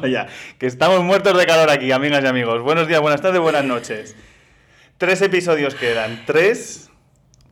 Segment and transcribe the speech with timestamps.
[0.02, 0.28] Vamos allá,
[0.58, 2.62] que estamos muertos de calor aquí, amigas y amigos.
[2.62, 4.16] Buenos días, buenas tardes, buenas noches.
[4.96, 6.90] Tres episodios quedan, tres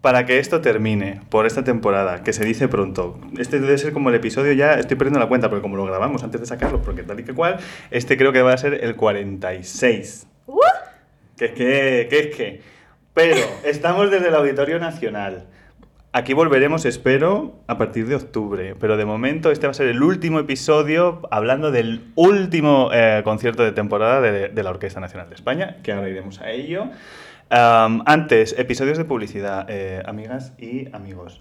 [0.00, 3.20] para que esto termine por esta temporada, que se dice pronto.
[3.36, 6.22] Este debe ser como el episodio ya, estoy perdiendo la cuenta, porque como lo grabamos
[6.22, 7.58] antes de sacarlo, porque tal y que cual,
[7.90, 10.26] este creo que va a ser el 46.
[11.36, 12.62] Que es que, que es que.
[13.12, 15.46] Pero estamos desde el Auditorio Nacional.
[16.18, 18.74] Aquí volveremos, espero, a partir de octubre.
[18.80, 23.62] Pero de momento este va a ser el último episodio hablando del último eh, concierto
[23.62, 26.88] de temporada de, la Orquesta Nacional de España, que ahora iremos a ello.
[27.50, 31.38] Antes, episodios de publicidad, eh, amigas y amigos.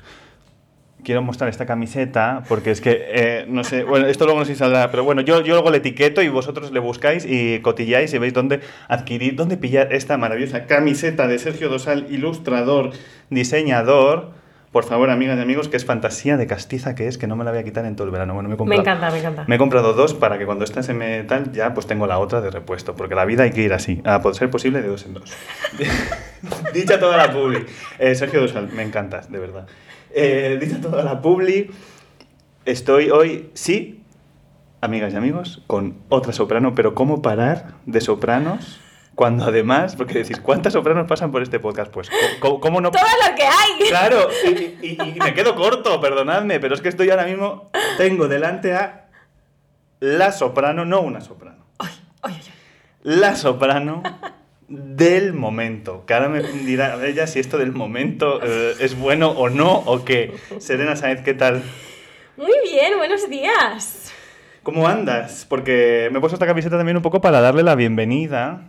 [1.04, 4.54] Quiero mostrar esta camiseta porque es que, eh, no sé, bueno, esto luego no sé
[4.54, 8.14] si saldrá, pero bueno, yo, yo luego le etiqueto y vosotros le buscáis y cotilláis
[8.14, 12.92] y veis dónde adquirir, dónde pillar esta maravillosa camiseta de Sergio Dosal, ilustrador,
[13.32, 14.37] diseñador.
[14.72, 17.44] Por favor, amigas y amigos, que es fantasía de castiza que es, que no me
[17.46, 18.34] la voy a quitar en todo el verano.
[18.34, 19.46] Bueno, me he Me comprado, encanta, me encanta.
[19.48, 22.20] me he comprado dos para que cuando esta se me tal, ya pues tengo la
[22.20, 24.90] otra de repuesto, porque la vida hay que ir así, a poder ser posible de
[24.90, 25.32] dos en dos.
[26.74, 27.66] dicha toda la publi.
[27.98, 29.68] Eh, Sergio Dosal, me encantas, de verdad.
[30.14, 31.72] Eh, dicha toda la publi,
[32.66, 34.02] estoy hoy, sí,
[34.82, 38.80] amigas y amigos, con otra soprano, pero ¿cómo parar de sopranos?
[39.18, 41.92] Cuando además, porque decís, ¿cuántas sopranos pasan por este podcast?
[41.92, 42.08] Pues,
[42.40, 43.90] ¿cómo, cómo no Todo lo que hay.
[43.90, 44.50] Claro, y,
[44.86, 49.08] y- y me quedo corto, perdonadme, pero es que estoy ahora mismo, tengo delante a
[50.00, 51.90] la soprano, no una soprano, Ay,
[52.22, 52.52] ay, ay.
[53.02, 54.04] la soprano
[54.68, 56.06] del momento.
[56.06, 60.06] Que ahora me dirá ella si esto del momento eh, es bueno o no, o
[60.06, 60.36] qué.
[60.60, 61.64] Serena Sáenz, ¿qué tal?
[62.38, 64.14] Muy bien, buenos días.
[64.62, 65.48] ¿Cómo andas?
[65.50, 68.62] Porque me he puesto esta camiseta también un poco para darle la bienvenida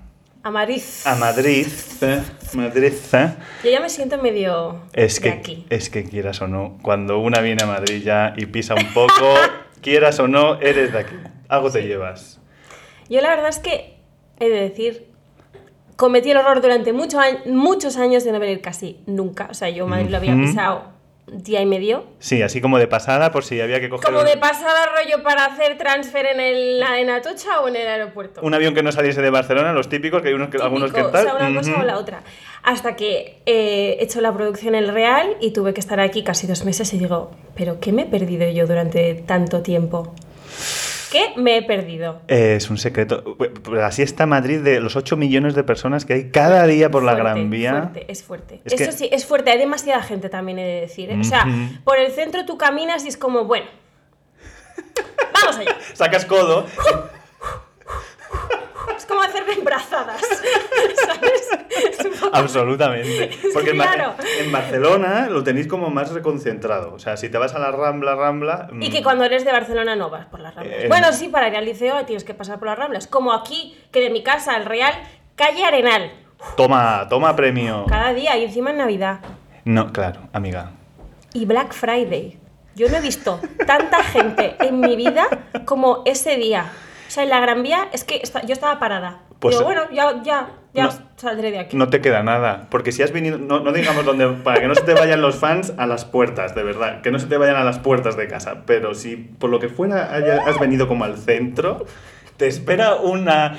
[0.43, 1.07] Amariz.
[1.07, 1.67] a Madrid.
[2.01, 2.23] ¿eh?
[2.55, 3.35] Madrid, ¿eh?
[3.65, 5.67] Yo ya me siento medio Es de que, aquí.
[5.69, 9.35] es que quieras o no, cuando una viene a Madrid ya y pisa un poco,
[9.83, 11.17] quieras o no, eres de aquí.
[11.49, 12.41] Algo te llevas.
[13.09, 13.97] Yo la verdad es que
[14.39, 15.09] he de decir,
[15.97, 19.49] cometí el horror durante mucho muchos años de no venir casi nunca.
[19.51, 20.98] O sea, yo Madrid lo había pisado
[21.33, 22.05] día y medio.
[22.19, 25.23] Sí, así como de pasada, por si había que coger Como un, de pasada rollo
[25.23, 28.41] para hacer transfer en, el, en Atocha o en el aeropuerto.
[28.43, 31.03] un avión que no saliese de Barcelona, los típicos, que hay unos que, algunos que
[31.03, 31.27] tal.
[31.27, 32.23] O sea, una cosa o la otra.
[32.63, 36.23] Hasta que eh, he hecho la producción en el Real y tuve que estar aquí
[36.23, 40.15] casi dos meses y digo, ¿pero qué me he perdido yo durante tanto tiempo?
[41.11, 42.21] ¿Qué me he perdido?
[42.29, 43.37] Eh, Es un secreto.
[43.37, 47.03] Pues Así está Madrid de los 8 millones de personas que hay cada día por
[47.03, 47.73] la Gran Vía.
[47.73, 48.61] Fuerte, es fuerte.
[48.65, 49.51] Es Eso que- sí, es fuerte.
[49.51, 51.11] Hay demasiada gente también, he de decir.
[51.11, 51.19] ¿eh?
[51.21, 51.47] O sea,
[51.85, 53.67] por el centro tú caminas y es como, bueno,
[55.35, 55.77] vamos allá.
[55.95, 56.67] Sacas codo.
[58.97, 60.21] Es como hacer embrazadas.
[61.07, 61.49] ¿Sabes?
[62.33, 63.31] Absolutamente.
[63.55, 64.15] Porque en, Claro.
[64.41, 66.93] en Barcelona lo tenéis como más reconcentrado.
[66.95, 68.69] O sea, si te vas a la Rambla, Rambla.
[68.81, 70.85] Y mm, que cuando eres de Barcelona no vas por las Ramblas.
[70.85, 73.07] Eh, bueno, sí, para ir al liceo tienes que pasar por las Ramblas.
[73.07, 74.93] Como aquí, que de mi casa al Real,
[75.37, 76.13] calle Arenal.
[76.57, 77.85] Toma, toma premio.
[77.89, 79.21] Cada día y encima en Navidad.
[79.65, 80.71] No, claro, amiga.
[81.35, 82.39] Y Black Friday.
[82.75, 85.27] Yo no he visto tanta gente en mi vida
[85.65, 86.71] como ese día.
[87.09, 89.21] O sea, en la Gran Vía es que esta- yo estaba parada.
[89.41, 91.77] Pues, Digo, bueno, ya, ya, ya no- saldré de aquí.
[91.77, 92.67] No te queda nada.
[92.71, 95.37] Porque si has venido, no, no digamos dónde, para que no se te vayan los
[95.37, 97.01] fans a las puertas, de verdad.
[97.03, 98.63] Que no se te vayan a las puertas de casa.
[98.67, 101.87] Pero si por lo que fuera haya- has venido como al centro,
[102.37, 103.59] te espera una,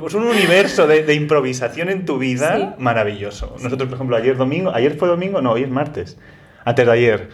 [0.00, 2.66] pues un universo de, de improvisación en tu vida Sí.
[2.78, 3.54] maravilloso.
[3.62, 6.16] Nosotros, por ejemplo, ayer domingo, ayer fue domingo, no, hoy es martes.
[6.64, 7.28] Antes de ayer.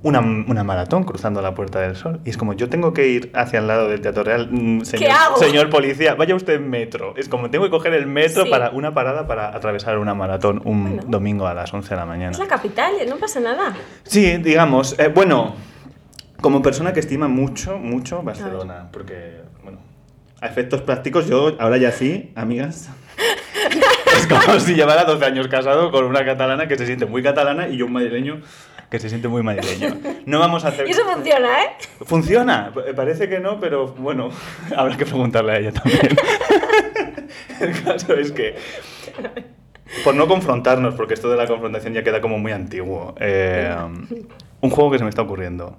[0.00, 2.20] Una, una maratón cruzando la Puerta del Sol.
[2.24, 4.48] Y es como, yo tengo que ir hacia el lado del Teatro Real.
[4.48, 5.36] mm, Señor, hago?
[5.38, 7.14] señor policía, vaya usted en metro.
[7.16, 8.50] Es como, tengo que coger el metro Sí.
[8.50, 11.02] para una parada para atravesar una maratón un Bueno.
[11.08, 12.30] domingo a las 11 de la mañana.
[12.30, 13.74] Es la capital, no pasa nada.
[14.04, 14.96] Sí, digamos.
[15.00, 15.56] eh, bueno,
[16.40, 19.80] como persona que estima mucho, mucho Barcelona, porque, bueno,
[20.40, 22.88] a efectos prácticos, yo ahora ya sí, amigas.
[24.16, 27.66] es como si llevara 12 años casado con una catalana que se siente muy catalana
[27.68, 28.40] y yo un madrileño
[28.90, 29.96] que se siente muy madrileño.
[30.26, 30.86] No vamos a hacer...
[30.88, 31.68] Y eso funciona, ¿eh?
[32.04, 34.30] Funciona, Pa- parece que no, pero bueno,
[34.76, 36.00] habrá que preguntarle a ella también.
[37.60, 38.54] El caso es que,
[40.04, 43.74] por no confrontarnos, porque esto de la confrontación ya queda como muy antiguo, eh,
[44.60, 45.76] un juego que se me está ocurriendo.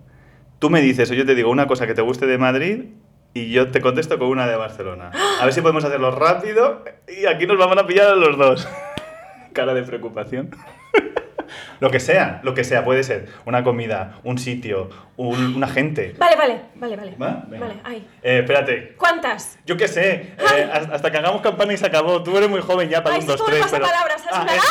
[0.59, 2.85] Tú me dices o yo te digo una cosa que te guste de Madrid
[3.33, 5.11] y yo te contesto con una de Barcelona.
[5.39, 8.67] A ver si podemos hacerlo rápido y aquí nos vamos a pillar a los dos.
[9.53, 10.49] Cara de preocupación.
[11.79, 16.15] Lo que sea, lo que sea, puede ser una comida, un sitio, un, una gente.
[16.17, 17.15] Vale, vale, vale, vale.
[17.17, 18.07] Vale, ay.
[18.21, 19.57] Eh, espérate, ¿Cuántas?
[19.65, 22.21] yo qué sé, eh, hasta que hagamos campana y se acabó.
[22.23, 23.85] Tú eres muy joven ya para Ay, un esto 2, como el 3, pero...
[23.85, 24.23] ¿sabes?
[24.31, 24.67] Ah, En plan, eso.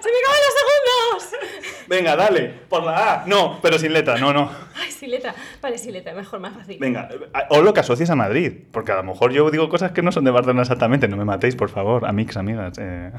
[0.00, 1.79] ¡Se me acaban los segundos!
[1.90, 3.26] Venga, dale, por la A.
[3.26, 4.48] No, pero sin letra, no, no.
[4.80, 5.34] Ay, sin letra.
[5.60, 6.78] Vale, sin letra, mejor, más fácil.
[6.78, 9.90] Venga, eh, o lo que asocies a Madrid, porque a lo mejor yo digo cosas
[9.90, 11.08] que no son de Barcelona exactamente.
[11.08, 12.78] No me matéis, por favor, amigos, amigas.
[12.78, 13.10] eh.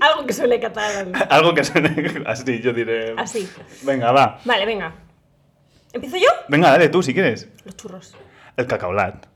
[0.00, 1.12] Algo que suele catalán.
[1.28, 3.12] Algo que suene así, yo diré.
[3.18, 3.46] Así.
[3.82, 4.38] Venga, va.
[4.46, 4.94] Vale, venga.
[5.92, 6.30] ¿Empiezo yo?
[6.48, 7.46] Venga, dale tú si quieres.
[7.66, 8.16] Los churros.
[8.56, 9.26] El cacaolat.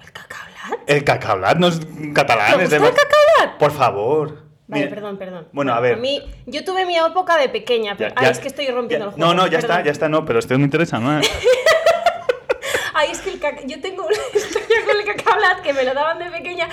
[0.00, 0.88] ¿El cacaolat?
[0.88, 1.80] El cacaolat no es
[2.14, 3.58] catalán, ¿Te es de el cacaolat?
[3.58, 4.49] Por favor.
[4.70, 5.48] Vale, Mira- perdón, perdón.
[5.52, 5.96] Bueno, a ver.
[5.98, 8.10] mí, yo tuve mi época de pequeña, pero.
[8.10, 9.34] Ya- Ay, ya- es que estoy rompiendo ya- el juego.
[9.34, 9.70] No, no, ya perdón.
[9.78, 11.26] está, ya está, no, pero esto me interesa más.
[12.94, 13.62] Ay, es que el caca...
[13.66, 16.68] yo tengo una historia con el cacaolat que me lo daban de pequeña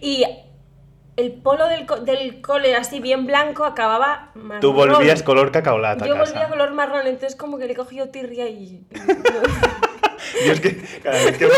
[0.00, 0.24] y
[1.16, 4.60] el polo del, co- del cole así bien blanco acababa marrón.
[4.60, 6.32] Tú volvías color cacaolat a Yo casa.
[6.32, 8.86] volvía color marrón, entonces como que le he cogido tirria y...
[10.46, 11.54] Yo es que cada vez que voy...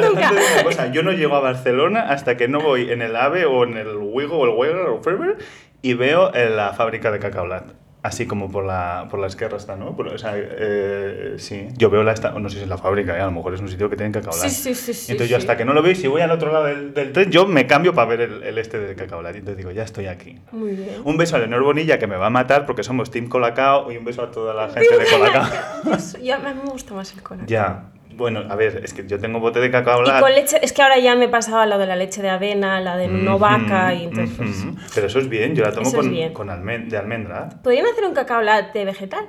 [0.00, 3.44] De una cosa, yo no llego a Barcelona hasta que no voy en el AVE
[3.44, 5.36] o en el Wigo o el Weger o Ferber
[5.82, 7.83] y veo en la fábrica de cacaolat.
[8.04, 9.96] Así como por la, por la esquerra está, ¿no?
[9.96, 11.68] Por- o sea, eh, sí.
[11.78, 12.12] Yo veo la...
[12.12, 13.20] Esta, no sé si es la fábrica, ¿eh?
[13.22, 14.42] a lo mejor es un sitio que tienen cacaolat.
[14.42, 15.42] Sí, sí, sí, sí, Entonces yo sí.
[15.42, 17.46] hasta que no lo veo, y si voy al otro lado del, del tren, yo
[17.46, 19.34] me cambio para ver el, el este del cacaolat.
[19.36, 20.38] Entonces digo, ya estoy aquí.
[20.52, 21.00] Muy bien.
[21.02, 23.96] Un beso a Leonor Bonilla que me va a matar porque somos Team Colacao y
[23.96, 25.46] un beso a toda la gente de Colacao.
[26.22, 27.44] Ya me gusta más el cola.
[27.46, 27.84] ya.
[28.16, 30.20] Bueno, a ver, es que yo tengo bote de Y cacaolat.
[30.20, 32.96] con leche, es que ahora ya me pasaba lo de la leche de avena, la
[32.96, 34.36] de no vaca y entonces...
[34.36, 34.76] pues, Ujú.
[34.94, 36.46] Pero eso es bien, yo la tomo Eso con, con
[36.88, 37.48] de almendra.
[37.62, 39.26] ¿Podrían hacer un cacaolat de vegetal?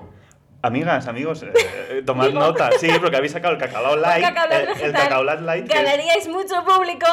[0.62, 2.70] Amigas, amigos, eh, tomad nota.
[2.80, 4.24] Sí, porque habéis sacado el cacao light.
[4.26, 4.94] El, el vegetal.
[5.04, 5.68] cacaolat light.
[5.68, 7.06] que es- Ganaríais mucho público.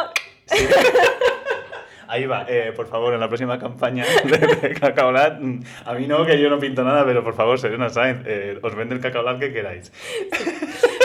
[2.09, 5.39] Ahí va, eh, por favor, en la próxima campaña de, cacaolat.
[5.41, 8.59] mm, A mí no, que yo no pinto nada, pero por favor, Serena Sainz, eh,
[8.63, 9.91] os vende el cacaolat que queráis.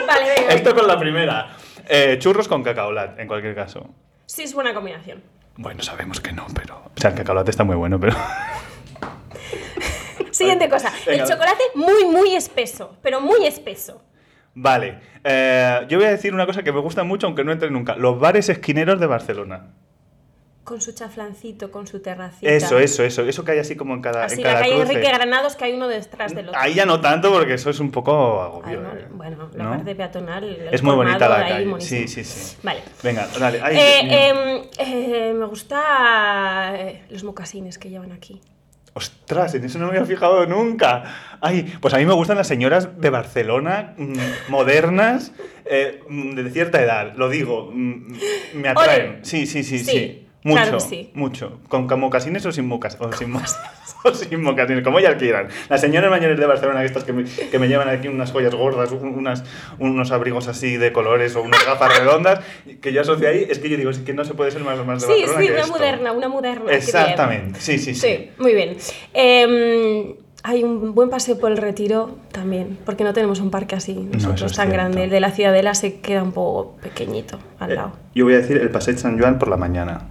[0.08, 0.54] Vale, venga.
[0.54, 1.50] Esto con la primera.
[1.88, 3.90] Eh, churros con cacaolat, en cualquier caso.
[4.26, 5.22] Sí, es buena combinación.
[5.58, 6.76] Bueno, sabemos que no, pero.
[6.96, 8.16] O sea, el cacaolat está muy bueno, pero.
[10.32, 10.92] Siguiente cosa.
[11.06, 11.24] Venga.
[11.24, 12.96] El chocolate muy, muy espeso.
[13.02, 14.02] Pero muy espeso.
[14.54, 15.00] Vale.
[15.24, 17.96] eh, yo voy a decir una cosa que me gusta mucho, aunque no entre nunca.
[17.96, 19.68] Los bares esquineros de Barcelona.
[20.68, 22.52] Con su chaflancito, con su terracita.
[22.52, 23.22] Eso, eso, eso.
[23.22, 24.92] Eso que hay así como en cada, Así en la cada calle cruce.
[24.92, 26.60] Enrique Granados que hay uno detrás del otro.
[26.60, 28.68] Ahí ya no tanto, porque eso es un poco agobio.
[28.68, 29.70] Ay, no, eh, bueno, la ¿no?
[29.70, 30.68] parte peatonal.
[30.70, 31.70] Es muy bonita la calle.
[31.70, 32.06] buenísimo.
[32.06, 32.58] Sí, sí, sí.
[32.64, 32.82] Vale.
[33.02, 33.60] Venga, dale.
[33.72, 38.42] Eh, em, eh, me gusta eh, los mocasines que llevan aquí.
[38.94, 41.38] Ostras, en eso no me había fijado nunca.
[41.40, 44.14] Ay, pues a mí me gustan las señoras de Barcelona, mm,
[44.50, 45.32] modernas,
[45.66, 47.14] eh, mm, de cierta edad.
[47.16, 48.18] Lo digo, mm,
[48.56, 49.10] me atraen.
[49.10, 49.20] Ole.
[49.22, 49.86] Sí, sí, sí, sí.
[49.86, 51.10] Sí, Mucho, claro sí.
[51.14, 51.60] mucho.
[51.68, 52.96] ¿Con con mocasines o sin mocas?
[53.02, 53.42] O sin, mo-
[54.06, 55.48] o sin mocasines, como ellas quieran.
[55.68, 58.92] Las señoras mayores de Barcelona, estas que me, que me llevan aquí unas joyas gordas,
[58.92, 59.44] un- unas,
[59.80, 62.40] unos abrigos así de colores o unas gafas redondas,
[62.82, 64.78] que yo asocio ahí, es que yo digo, es que no se puede ser más,
[64.86, 65.74] más de Sí, Barcelona sí, que una esto.
[65.74, 66.72] moderna, una moderna.
[66.72, 68.08] Exactamente, sí, sí, sí.
[68.08, 68.78] Sí, muy bien.
[69.14, 70.14] Em,
[70.44, 74.36] hay un buen paseo por el retiro también, porque no tenemos un parque así nosotros
[74.36, 74.74] eso es tan cierto.
[74.74, 75.04] grande.
[75.06, 77.94] El de la Ciudadela se queda un poco pequeñito al Eh, lado.
[78.16, 80.08] yo voy a decir el Passeig San Joan por la mañana.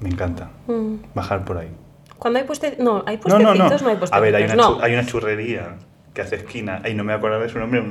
[0.00, 0.50] Me encanta.
[0.66, 0.96] Mm.
[1.14, 1.70] Bajar por ahí.
[2.18, 3.74] Cuando hay puestecitos, no, hay puestecitos, no, no, no.
[3.74, 4.12] hay puestecitos.
[4.12, 4.76] a ver, hay una, no.
[4.78, 5.76] chu- hay una churrería
[6.14, 6.80] que hace esquina.
[6.84, 7.82] Ay, no me acuerdo de su nombre.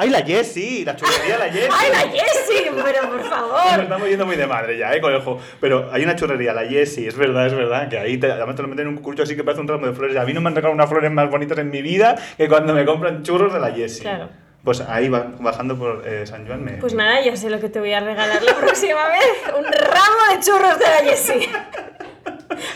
[0.00, 0.84] ¡Ay, la Jessie!
[0.84, 1.68] La churrería La Jessie.
[1.76, 2.70] ¡Ay, la Jessie!
[2.84, 3.80] Pero por Nos favor.
[3.82, 5.40] estamos yendo muy de madre ya, ¿eh, conejo?
[5.60, 8.62] Pero hay una churrería, la Jessie, es verdad, es verdad, que ahí te, además te
[8.62, 10.16] lo meten en un cucurucho así que parece un ramo de flores.
[10.16, 12.74] A mí no me han regalado unas flores más bonitas en mi vida que cuando
[12.74, 14.02] me compran churros de la Jessie.
[14.02, 14.28] Claro.
[14.64, 16.72] Pues ahí va- bajando por eh, San Joan me...
[16.72, 19.54] Pues nada, ya sé lo que te voy a regalar la próxima vez.
[19.56, 21.48] Un ramo de churros de la Jessie.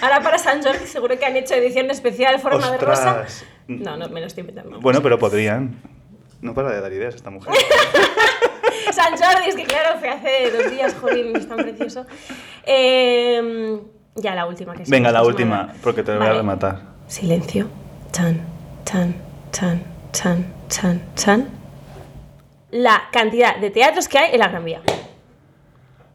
[0.00, 3.24] Ahora para San Jordi seguro que han hecho edición especial forma de rosa.
[3.66, 4.80] No, no, me lo estoy inventando.
[4.80, 5.80] Bueno, pero podrían.
[6.40, 7.52] No para de dar ideas esta mujer.
[8.92, 12.06] San Jordi, es que claro, fue hace dos días, jolín, es tan precioso.
[12.64, 13.78] Eh,
[14.16, 16.38] ya la última que Venga, la última, porque te voy a Vale.
[16.38, 16.80] rematar.
[17.06, 17.68] Silencio.
[18.12, 18.40] Chan,
[18.84, 19.14] chan,
[19.52, 21.48] chan, chan, chan, chan.
[22.72, 24.80] La cantidad de teatros que hay en la Gran Vía.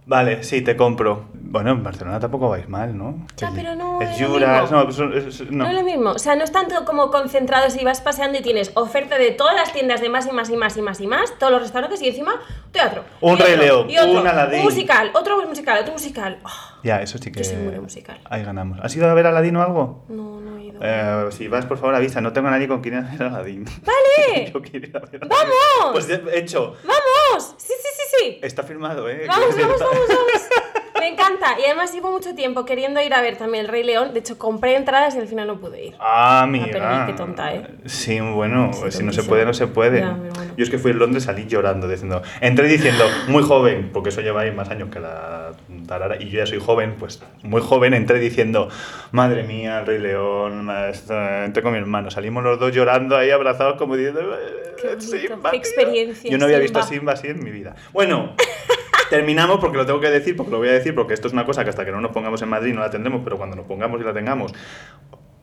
[0.08, 1.26] Vale, sí, te compro.
[1.50, 3.25] Bueno, en Barcelona tampoco vais mal, ¿no?
[3.38, 4.68] Ya, pero no Es es lo mismo.
[4.72, 5.63] no, pues es- es- no.
[5.63, 5.70] No.
[5.70, 8.72] es lo mismo, o sea, no es tanto como concentrados y vas paseando y tienes
[8.75, 11.38] oferta de todas las tiendas de más y más y más y más y más,
[11.39, 12.34] todos los restaurantes y encima
[12.72, 13.04] teatro.
[13.22, 14.60] Un Rey León, un Aladín.
[14.60, 16.39] Un musical, otro musical, otro musical.
[16.44, 16.50] Oh,
[16.84, 17.39] Ya, eso sí que.
[17.39, 18.20] Yo soy muy musical.
[18.30, 18.80] Ahí ganamos.
[18.82, 20.04] ¿Has ido a ver Aladino algo?
[20.10, 20.80] no, no he ido.
[20.82, 22.20] Eh, si vas, por favor, avisa.
[22.22, 23.66] No tengo a nadie con quien ir a ver Aladdin.
[23.86, 24.51] ¡Vale!
[24.54, 25.22] Yo quiero ir a ver.
[25.27, 25.92] ¡Vamos!
[25.94, 26.75] Pues he hecho.
[26.84, 27.56] ¡Vamos!
[27.58, 28.39] Sí, sí, sí, sí.
[28.42, 29.25] Está firmado, ¿eh?
[29.27, 30.50] Vamos, vamos, vamos, vamos.
[31.00, 31.60] Me encanta.
[31.60, 34.13] Y además llevo mucho tiempo queriendo ir a ver también El Rey León.
[34.13, 35.96] De hecho, compré entradas y al final no pude ir.
[36.00, 36.68] Ah, Ah, mira.
[36.72, 37.68] pero qué tonta, ¿eh?
[37.86, 40.00] Sí, bueno, Sí, pues si no se puede, no se puede.
[40.01, 40.54] Ya, pero bueno.
[40.58, 44.22] Yo es que fui en Londres, salí llorando, diciendo, entré diciendo, muy joven, porque eso
[44.22, 45.51] lleva ahí más años que la
[45.88, 48.70] tarara, y yo ya soy joven, pues muy joven, entré diciendo,
[49.12, 51.13] madre mía, el Rey León, ma- esto",
[51.44, 55.01] entré con mi hermano, salimos los dos llorando ahí abrazados como diciendo, "Eh, Qué bonito,
[55.01, 55.60] Simba, qué tío".
[55.60, 56.84] experiencia, Yo no había visto a.
[56.84, 57.75] Simba así en mi vida.
[57.94, 58.36] Bueno.
[59.10, 61.46] Terminamos porque lo tengo que decir, porque lo voy a decir, porque esto es una
[61.46, 63.66] cosa que hasta que no nos pongamos en Madrid no la tendremos, pero cuando nos
[63.66, 64.54] pongamos y la tengamos,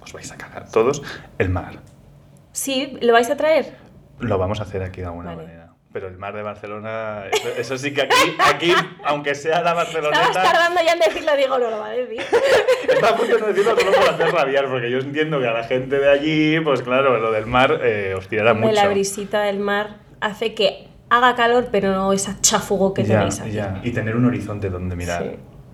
[0.01, 1.03] os vais a cagar todos.
[1.39, 1.81] El mar.
[2.53, 3.77] Sí, ¿lo vais a traer?
[4.21, 5.43] Lo vamos a hacer aquí de alguna Vale.
[5.43, 5.65] manera.
[5.93, 9.93] Pero el mar de Barcelona, eso, eso sí que aquí, aquí, aunque sea la Estabas
[9.93, 12.21] Barceloneta, tardando ya en decirlo, digo, no lo va a decir.
[12.89, 15.63] está a punto de decirlo solo por hacer rabiar, porque yo entiendo que a la
[15.63, 18.73] gente de allí, pues claro, lo del mar eh, os tirará mucho.
[18.73, 23.41] La brisita del mar hace que haga calor, pero no esa chafugo que ya, tenéis
[23.41, 23.53] aquí.
[23.53, 23.81] ya.
[23.83, 25.31] Y tener un horizonte donde mirar, Sí.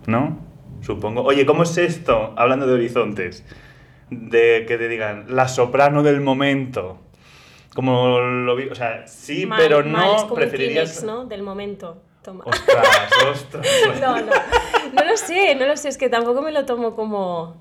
[0.07, 0.39] ¿no?
[0.81, 1.21] Supongo.
[1.23, 2.33] Oye, ¿cómo es esto?
[2.37, 3.45] Hablando de horizontes.
[4.09, 6.97] De que te digan, la soprano del momento.
[7.73, 10.97] Como lo vi, o sea, sí, Mal, pero mal, no es como un preferirías...
[10.99, 11.25] Kleenex, ¿no?
[11.25, 12.01] Del momento.
[12.21, 12.43] Toma.
[12.45, 12.87] Ostras,
[13.31, 13.67] ostras.
[14.01, 14.31] No, no.
[14.93, 15.87] No lo sé, no lo sé.
[15.89, 17.55] Es que tampoco me lo tomo como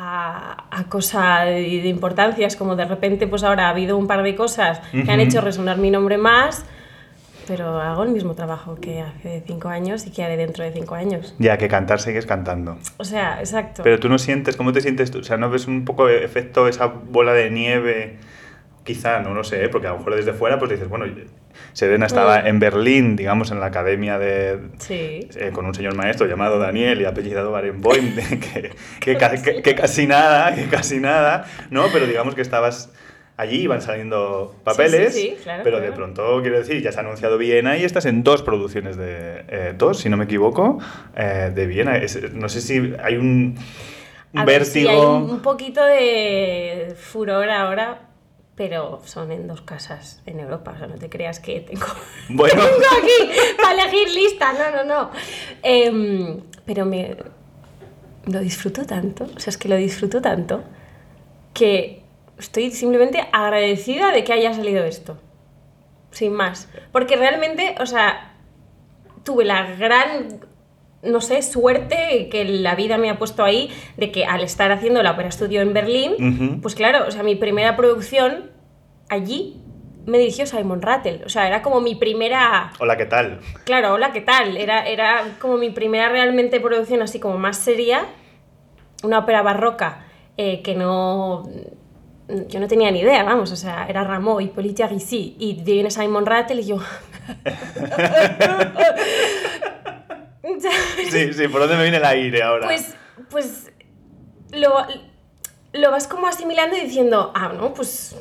[0.00, 2.46] a, a cosa de, de importancia.
[2.46, 5.40] Es como de repente, pues ahora ha habido un par de cosas que han hecho
[5.40, 6.64] resonar mi nombre más,
[7.46, 10.94] pero hago el mismo trabajo que hace cinco años y que haré dentro de cinco
[10.94, 11.34] años.
[11.38, 12.78] Ya, que cantar sigues cantando.
[12.96, 13.82] O sea, exacto.
[13.82, 15.18] Pero tú no sientes, ¿cómo te sientes tú?
[15.18, 18.18] O sea, ¿no ves un poco de efecto esa bola de nieve?
[18.94, 19.68] Quizá, no lo sé, ¿eh?
[19.68, 21.04] porque a lo mejor desde fuera pues dices, bueno,
[21.72, 22.46] Serena estaba Mm.
[22.48, 25.28] en Berlín, digamos, en la academia de, Sí.
[25.36, 29.74] eh, con un señor maestro llamado Daniel y apellidado Barenboim, que, que, ca- que- que
[29.76, 31.84] casi nada, que casi nada, ¿no?
[31.92, 32.92] Pero digamos que estabas
[33.36, 37.38] allí, iban saliendo papeles, sí, claro, pero de pronto, quiero decir, ya se ha anunciado
[37.38, 40.78] Viena y estás en dos producciones de, eh, dos, si no me equivoco,
[41.16, 41.96] eh, de Viena.
[41.96, 43.56] Es- no sé si hay un,
[44.34, 45.16] un A ver, sí, vértigo...
[45.16, 48.00] hay un poquito de furor ahora,
[48.56, 50.72] pero son en dos casas en Europa.
[50.74, 51.86] O sea, no te creas que tengo,
[52.28, 54.52] Bueno, tengo aquí para elegir lista.
[54.52, 55.10] No, no, no.
[55.62, 57.16] Em, pero me
[58.26, 60.62] lo disfruto tanto, o sea, es que lo disfruto tanto
[61.54, 62.02] que
[62.38, 65.18] estoy simplemente agradecida de que haya salido esto.
[66.10, 66.68] Sin más.
[66.92, 68.34] Porque realmente, o sea,
[69.24, 70.40] tuve la gran,
[71.02, 75.02] no sé, suerte que la vida me ha puesto ahí de que al estar haciendo
[75.02, 78.50] la Ópera Estudio en Berlín, pues claro, o sea, mi primera producción
[79.08, 79.56] allí
[80.06, 81.22] me dirigió Simon Rattle.
[81.24, 82.72] O sea, era como mi primera...
[82.78, 83.40] hola, ¿qué tal?
[83.64, 84.56] Claro, hola, ¿qué tal?
[84.56, 88.06] Era, era como mi primera realmente producción así como más seria,
[89.02, 90.04] una ópera barroca
[90.36, 91.48] eh, que no...
[92.46, 96.26] Yo no tenía ni idea, vamos, o sea, era Rameau, Hippolyte Arici, y viene Simon
[96.26, 96.76] Rattle y yo...
[101.10, 102.66] Sí, sí, ¿por dónde me viene el aire ahora?
[102.66, 102.94] Pues,
[103.30, 103.72] pues
[104.52, 104.74] lo,
[105.72, 108.16] lo vas como asimilando y diciendo, ah, no, pues,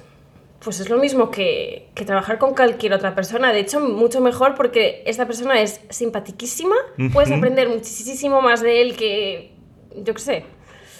[0.63, 3.51] pues es lo mismo que, que trabajar con cualquier otra persona.
[3.53, 6.75] De hecho, mucho mejor porque esta persona es simpatiquísima,
[7.13, 7.37] puedes Ujú.
[7.39, 9.51] aprender muchísimo más de él que,
[9.95, 10.45] yo qué sé,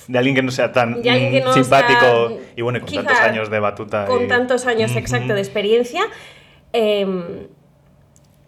[0.07, 3.49] de alguien que no sea tan mm, no simpático sea, y bueno, con tantos años
[3.51, 4.05] de batuta.
[4.07, 4.99] Con y- tantos años, Ujú.
[4.99, 6.01] exacto, de experiencia.
[6.73, 7.47] em,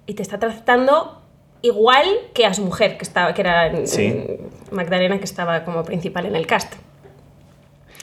[0.08, 1.21] y te está tratando
[1.62, 4.26] igual que a su mujer, que, estaba, que era mm, Sí.
[4.72, 6.74] Magdalena, que estaba como principal en el cast.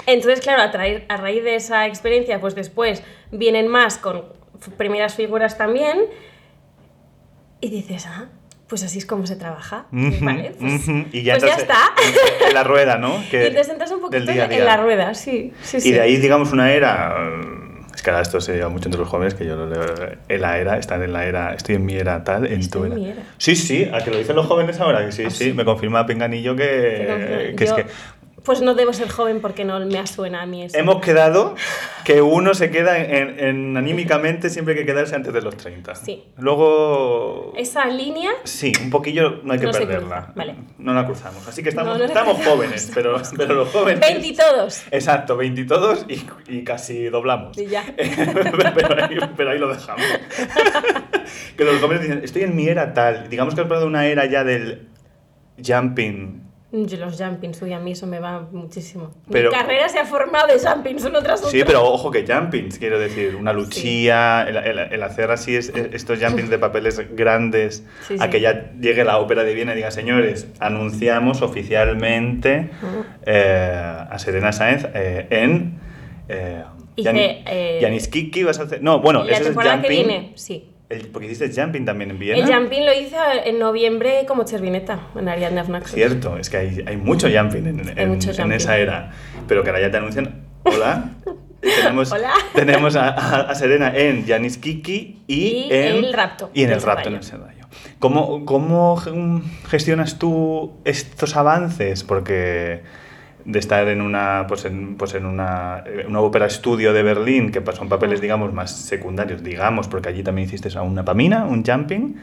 [0.06, 4.24] Entonces, claro, a, traer- a raíz de esa experiencia, pues después vienen más con
[4.76, 5.98] primeras figuras también.
[7.60, 8.26] Y dices, ah,
[8.68, 9.86] pues así es como se trabaja.
[9.90, 11.78] Vale, pues, y ya, pues ya está.
[12.48, 13.12] en- la rueda, ¿no?
[13.30, 14.58] Que- y entonces entras un poquito día a en, día.
[14.60, 15.52] en la rueda, sí.
[15.62, 15.92] sí, Y sí.
[15.92, 17.14] de ahí, digamos, una era.
[17.98, 19.82] Es que ahora esto se lleva mucho entre los jóvenes, que yo lo leo
[20.28, 22.92] en la era, están en la era, estoy en mi era tal, en tu en
[22.92, 22.94] era.
[22.94, 23.22] mi era.
[23.38, 25.52] Sí, sí, a que lo dicen los jóvenes ahora, que sí, Ah, sí, sí.
[25.52, 27.86] me confirma Pinganillo que, es que
[28.48, 30.78] Pues no debo ser joven porque no me suena a mí eso.
[30.78, 31.54] hemos quedado
[32.02, 35.94] que uno se queda en, en anímicamente siempre hay que quedarse antes de los 30.
[35.96, 36.24] Sí.
[36.38, 37.52] Luego...
[37.58, 40.32] Esa línea, Sí, un poquillo no hay que No perderla.
[40.34, 40.54] vale.
[40.78, 41.46] No la cruzamos.
[41.46, 42.56] Así que estamos, No, no estamos cruzamos.
[42.56, 44.00] jóvenes, pero, pero los jóvenes...
[44.00, 44.82] 20 y todos.
[44.92, 46.06] Exacto, 20 y todos
[46.48, 47.58] y, casi doblamos.
[47.58, 47.84] Y ya.
[47.96, 50.06] pero, ahí, pero ahí lo dejamos.
[51.58, 53.28] que los jóvenes dicen, estoy en mi era tal.
[53.28, 54.88] Digamos que has de una era ya del
[55.62, 59.14] jumping Yo los jumpings, uy, a mí eso me va muchísimo.
[59.30, 61.50] Pero- Mi carrera se ha formado de jumpings uno tras otro.
[61.50, 65.70] Sí, pero ojo que jumpings, quiero decir, una luchía, el, el- el hacer así es-
[65.74, 68.30] estos jumpings de papeles grandes, Sí, a sí.
[68.30, 72.68] que ya llegue la ópera de Viena y diga, señores, anunciamos oficialmente
[73.24, 75.78] eh, a Serena Sáenz eh, en...
[76.28, 76.64] Eh,
[76.98, 78.82] Yani- eh, Yanis Kiki vas a hacer...
[78.82, 79.88] No, bueno, eso es temporada jumping.
[79.90, 80.67] que viene, sí.
[80.88, 82.38] El- porque hiciste jumping también en Viena.
[82.38, 85.92] El jumping lo hice en noviembre como Chervineta, en Ariadne Afnax.
[85.92, 88.52] Cierto, es que hay, hay mucho jumping en, Hay en- mucho en jumping.
[88.52, 89.10] esa era.
[89.46, 90.46] Pero que ahora ya te anuncian.
[90.64, 91.10] Hola.
[91.60, 92.30] tenemos Hola.
[92.54, 96.70] tenemos a, a- a Serena en Janis Kiki y, Y en el rapto Y en
[96.72, 97.66] el rapto en el Serrallo.
[97.98, 102.02] ¿Cómo, cómo ge- gestionas tú estos avances?
[102.02, 102.80] Porque
[103.48, 107.50] de estar en una pues en, pues en una, eh, una ópera estudio de Berlín
[107.50, 111.64] que son papeles digamos más secundarios digamos porque allí también hiciste a una pamina un
[111.64, 112.14] jumping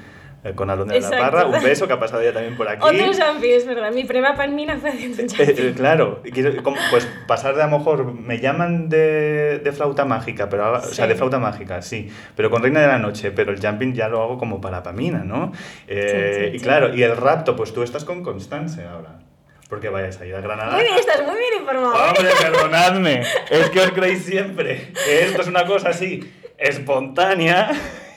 [0.43, 1.09] eh, con Alondra de la.
[1.09, 3.91] Parra un beso que ha pasado ya también por aquí Otro jumping, es verdad.
[3.91, 5.73] Mi prima Palmina fue haciendo un eh, jumping.
[5.73, 6.21] claro,
[6.91, 10.83] pues pasar de a lo mejor, me llaman de, de flauta mágica, pero ahora- o
[10.83, 11.09] sea, Sí.
[11.09, 14.21] de flauta mágica, sí, pero con Reina de la Noche, pero el jumping ya lo
[14.21, 15.51] hago como para Pamina, ¿no?
[15.87, 16.63] Eh, Sí, sí, y sí.
[16.63, 19.17] claro, y el rapto, pues tú estás con Constance ahora,
[19.75, 20.71] porque vayas a ir a Granada.
[20.71, 21.95] Muy bien, estás muy bien informado.
[21.95, 27.71] Hombre, perdonadme, es que os creéis siempre que esto es una cosa así espontánea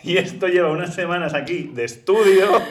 [0.05, 2.63] y esto lleva unas semanas aquí de estudio.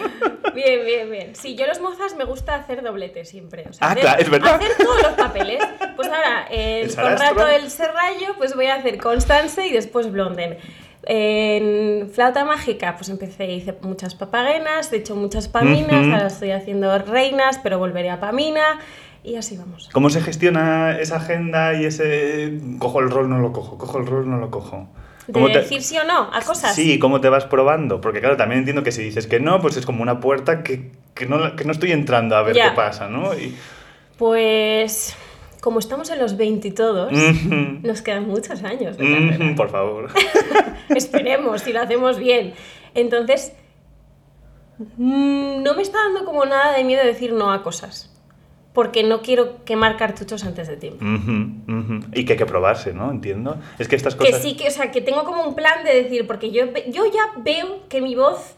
[0.55, 1.35] Bien, bien, bien.
[1.35, 3.65] Sí, yo los mozas me gusta hacer doblete siempre.
[3.69, 4.55] O sea, Ah, hacer, claro, es verdad.
[4.55, 5.61] Hacer todos los papeles.
[5.97, 6.95] Pues ahora, El el.
[6.95, 10.57] Conrato del Serrallo, pues voy a hacer Constance y después Blonden.
[11.09, 16.97] En flauta mágica, pues empecé, hice muchas papagenas, he hecho muchas paminas, ahora estoy haciendo
[16.99, 18.79] reinas, pero volveré a pamina
[19.23, 19.89] y así vamos.
[19.93, 24.05] ¿Cómo se gestiona esa agenda y ese cojo el rol, no lo cojo, cojo el
[24.05, 24.89] rol, no lo cojo?
[25.27, 26.75] De ¿Cómo te- decir sí o no a cosas.
[26.75, 28.01] Sí, ¿cómo te vas probando?
[28.01, 30.91] Porque claro, también entiendo que si dices que no, pues es como una puerta que,
[31.13, 33.33] que, no, que no estoy entrando a ver qué pasa, ¿no?
[33.33, 33.55] Y-
[34.17, 35.15] Pues
[35.61, 37.11] como estamos en los 20 y todos,
[37.83, 40.09] nos quedan muchos años de por favor.
[40.89, 42.53] Esperemos si lo hacemos bien.
[42.93, 43.53] Entonces,
[44.97, 48.13] mm, no me está dando como nada de miedo decir no a cosas.
[48.73, 51.03] Porque no quiero quemar cartuchos antes de tiempo.
[52.13, 53.09] Y que hay que probarse, ¿no?
[53.09, 53.57] Entiendo.
[53.79, 54.41] Es que estas Que cosas...
[54.43, 57.41] sí, que, o sea, que tengo como un plan de decir, porque yo, yo ya
[57.41, 58.55] veo que mi voz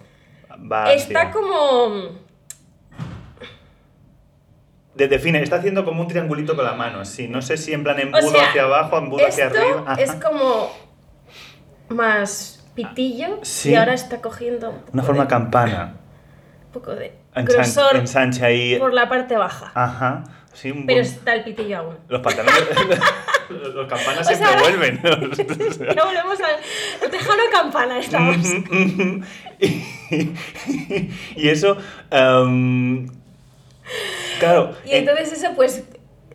[0.70, 2.28] Va está como...
[4.96, 7.28] De- define, está haciendo como un triangulito con la mano, sí.
[7.28, 9.84] No sé si en plan O embudo sea, hacia abajo, embudo hacia arriba.
[9.88, 10.02] Ajá.
[10.02, 10.72] es como
[11.90, 13.72] más pitillo Sí.
[13.72, 15.96] y ahora está cogiendo un Una forma de, campana.
[16.68, 18.78] un poco de grosor ensancha ahí.
[18.78, 19.72] por la parte baja.
[19.74, 20.24] Ajá.
[20.54, 21.98] Sí, un Pero buen- está el pitillo aún.
[22.08, 22.64] Los pantalones.
[23.50, 25.02] los, campanas O siempre sea, vuelven.
[25.96, 26.38] Ya volvemos
[27.04, 28.38] al tejano campana estamos.
[29.60, 30.32] y,
[31.36, 31.78] y eso.
[32.12, 33.08] em,
[34.40, 34.72] claro.
[34.86, 35.84] Y en- entonces eso pues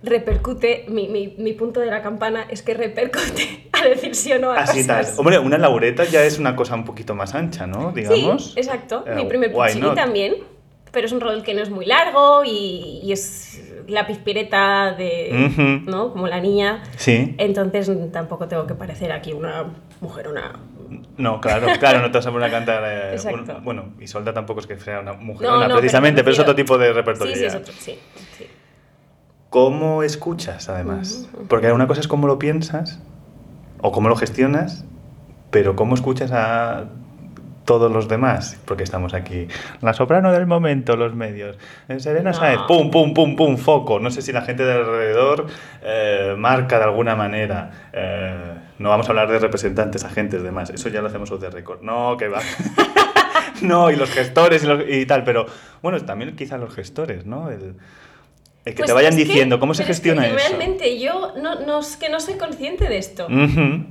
[0.02, 4.38] repercute, mi, mi, mi punto de la campana es que repercute a decir sí o
[4.38, 5.06] no a así tal.
[5.16, 7.92] Hombre, una laureta ya es una cosa un poquito más ancha, ¿no?
[7.92, 8.52] Digamos.
[8.52, 9.04] Sí, exacto.
[9.06, 9.94] Eh, mi primer not?
[9.94, 10.34] también.
[10.92, 15.82] Pero es un rol que no es muy largo y, y es lápiz pireta de.
[15.86, 16.12] ¿no?
[16.12, 16.84] Como la niña.
[16.96, 17.34] Sí.
[17.38, 19.64] Entonces tampoco tengo que parecer aquí una
[20.00, 20.60] mujer, una...
[21.16, 22.82] No, claro, claro, no te vas a poner a cantar.
[22.86, 26.24] eh, un- bueno, Isolda tampoco es que sea una mujer, No, no, pero precisamente, me
[26.24, 27.34] pero, es otro tipo de repertorio.
[27.34, 27.98] Sí, sí, es otro, sí.
[28.38, 28.46] sí.
[29.50, 31.28] ¿Cómo escuchas, además?
[31.48, 32.98] Porque una cosa es cómo lo piensas
[33.80, 34.84] o cómo lo gestionas,
[35.50, 36.84] pero cómo escuchas a
[37.64, 39.48] todos los demás, porque estamos aquí.
[39.80, 41.56] La soprano del momento, los medios.
[41.88, 42.36] Eh, Serena No.
[42.36, 43.98] Sáenz, pum, pum, pum, pum, foco.
[44.00, 45.46] No sé si la gente de alrededor
[45.82, 47.88] eh, marca de alguna manera.
[47.92, 48.34] Eh,
[48.78, 50.70] no vamos a hablar de representantes, agentes, demás.
[50.70, 51.80] Eso ya lo hacemos off the record.
[51.82, 52.40] No, que va.
[53.62, 55.46] no, y los gestores y, los- y tal, pero
[55.82, 57.50] bueno, también quizás los gestores, ¿no?
[57.50, 57.76] El,
[58.64, 60.36] el que Pues te vayan es que- diciendo cómo se pero es que gestiona eso.
[60.48, 63.26] Realmente yo no, no, es que no soy consciente de esto.
[63.26, 63.86] Ujú.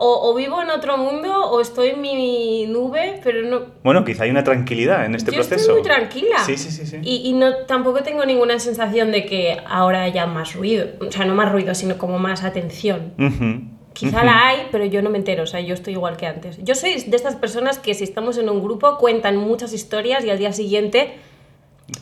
[0.00, 3.62] O, o vivo en otro mundo o estoy en mi nube, pero no...
[3.82, 5.56] Bueno, quizá hay una tranquilidad en este yo proceso.
[5.60, 6.38] estoy muy tranquila.
[6.46, 6.86] Sí, sí, sí.
[6.86, 6.98] sí.
[7.02, 10.86] Y, y no, tampoco tengo ninguna sensación de que ahora haya más ruido.
[11.00, 13.12] O sea, no más ruido, sino como más atención.
[13.18, 13.62] Ujú.
[13.92, 14.26] Quizá Ujú.
[14.26, 15.42] la hay, pero yo no me entero.
[15.42, 16.62] O sea, yo estoy igual que antes.
[16.62, 20.30] Yo soy de estas personas que si estamos en un grupo cuentan muchas historias y
[20.30, 21.14] al día siguiente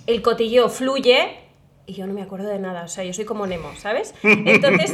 [0.06, 1.38] el cotilleo fluye
[1.86, 2.82] y yo no me acuerdo de nada.
[2.84, 4.12] O sea, yo soy como Nemo, ¿sabes?
[4.22, 4.92] Entonces,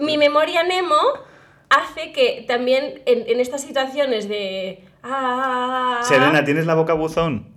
[0.00, 0.96] mi memoria Nemo
[1.70, 4.84] hace que también en, en estas situaciones de...
[5.02, 7.54] ah, Serena, ¿tienes la boca buzón?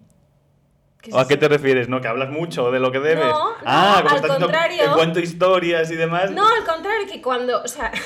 [1.01, 1.89] ¿qué es ¿O a qué te refieres?
[1.89, 2.01] ¿No?
[2.01, 3.25] ¿Que hablas mucho de lo que debes?
[3.27, 4.83] No, ah, no, como al estás contrario.
[4.83, 6.31] que cuento historias y demás.
[6.31, 7.61] No, al contrario, que cuando.
[7.61, 7.91] O sea.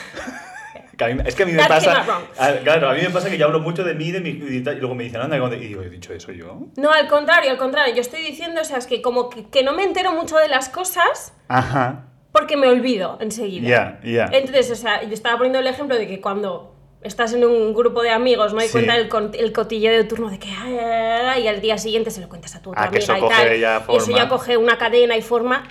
[0.97, 2.05] Que a mí- es que a mí me That pasa.
[2.37, 4.57] a- claro, a mí me pasa que yo hablo mucho de mí de mi, y,
[4.57, 6.67] y luego me dicen, anda, y digo, ¿he dicho eso yo?
[6.75, 7.95] No, al contrario, al contrario.
[7.95, 10.47] Yo estoy diciendo, o sea, es que como que, que no me entero mucho de
[10.49, 12.09] las cosas Ajá.
[12.33, 13.69] Porque me olvido enseguida.
[13.69, 14.29] Ya, ya.
[14.33, 18.01] Entonces, o sea, yo estaba poniendo el ejemplo de que cuando estás en un grupo
[18.01, 18.73] de amigos, no hay Sí.
[18.73, 22.55] cuenta el, el cotilleo de turno de que y al día siguiente se lo cuentas
[22.55, 23.59] a tu otra Ah, que amiga eso y coge tal.
[23.59, 24.17] ya Y eso forma.
[24.17, 25.63] ya coge una cadena y forma.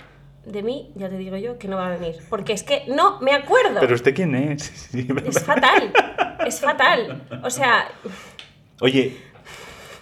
[0.45, 2.15] De mí, ya te digo yo, que no va a venir.
[2.29, 3.79] Porque es que no me acuerdo.
[3.79, 4.63] ¿Pero usted quién es?
[4.91, 5.91] Sí, Es fatal.
[6.45, 7.21] Es fatal.
[7.43, 7.87] O sea,
[8.81, 9.15] Oye,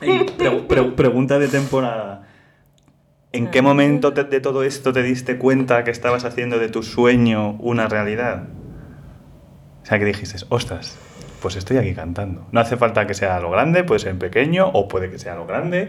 [0.02, 2.28] y pre- pre- pregunta de temporada.
[3.34, 6.84] ¿En qué momento te- de todo esto te diste cuenta que estabas haciendo de tu
[6.84, 8.44] sueño una realidad?
[9.84, 10.98] O sea, que dijiste, ostras,
[11.42, 12.46] pues estoy aquí cantando.
[12.52, 15.36] No hace falta que sea lo grande, puede ser en pequeño o puede que sea
[15.36, 15.88] lo grande.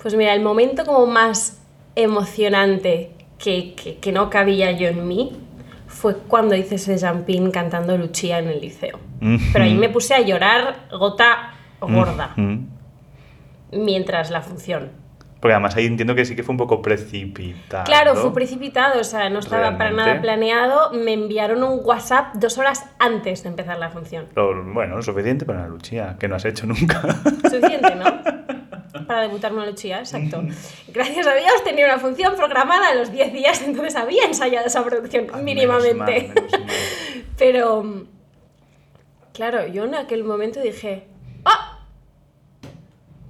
[0.00, 1.60] Pues mira, el momento como más
[1.94, 5.36] emocionante que, que- que no cabía yo en mí
[5.88, 8.98] fue cuando hice ese jumping cantando Luchía en el liceo.
[9.52, 12.34] Pero ahí me puse a llorar gota gorda
[13.72, 14.90] mientras la función.
[15.40, 17.84] Porque además ahí entiendo que sí que fue un poco precipitado.
[17.84, 20.90] Claro, fue precipitado, o sea, no estaba para nada planeado.
[20.92, 24.26] Me enviaron un WhatsApp dos horas antes de empezar la función.
[24.34, 27.00] Lo- bueno, lo suficiente para la luchía, que no has hecho nunca.
[27.48, 28.04] Suficiente, ¿no?
[29.06, 30.42] Para debutar una Luchía, exacto.
[30.88, 34.84] Gracias a Dios tenía una función programada a los 10 días, entonces había ensayado esa
[34.84, 35.96] producción Menos mínimamente.
[35.96, 36.62] mal, menos mal.
[37.38, 38.04] Pero,
[39.32, 41.17] claro, yo en aquel momento dije, ¡ah!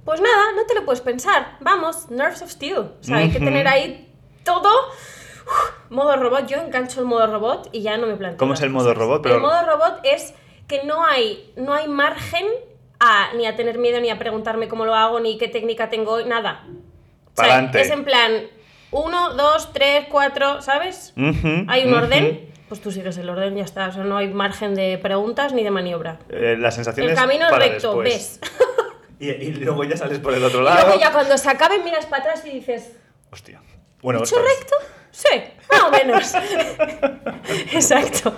[0.09, 1.57] Pues nada, no te lo puedes pensar.
[1.59, 2.77] Vamos, Nerves of Steel.
[2.79, 4.11] O sea, hay que tener ahí
[4.43, 4.67] todo.
[4.89, 8.39] Uf, modo robot, yo engancho el modo robot y ya no me planteo.
[8.39, 9.21] ¿Cómo es el modo robot?
[9.21, 10.33] Pero- El modo robot es
[10.67, 12.43] que no hay, no hay margen
[12.99, 16.19] a ni a tener miedo, ni a preguntarme cómo lo hago, ni qué técnica tengo,
[16.23, 16.65] nada.
[17.37, 18.31] O sea, es en plan,
[18.89, 21.13] uno, dos, tres, cuatro, ¿sabes?
[21.67, 23.89] Hay un orden, pues tú sigues el orden, ya está.
[23.89, 26.17] O sea, no hay margen de preguntas ni de maniobra.
[26.29, 28.39] Eh, la sensación El es camino es para recto, después.
[28.41, 28.51] ves.
[29.19, 30.87] Y, y luego ya sales por el otro Y lado.
[30.87, 32.91] luego ya cuando se acabe miras para atrás y dices,
[33.31, 33.61] Hostia.
[34.01, 34.75] Bueno, ¿hecho recto?
[35.11, 35.27] Sí,
[35.69, 36.33] más o menos.
[37.73, 38.33] Exacto.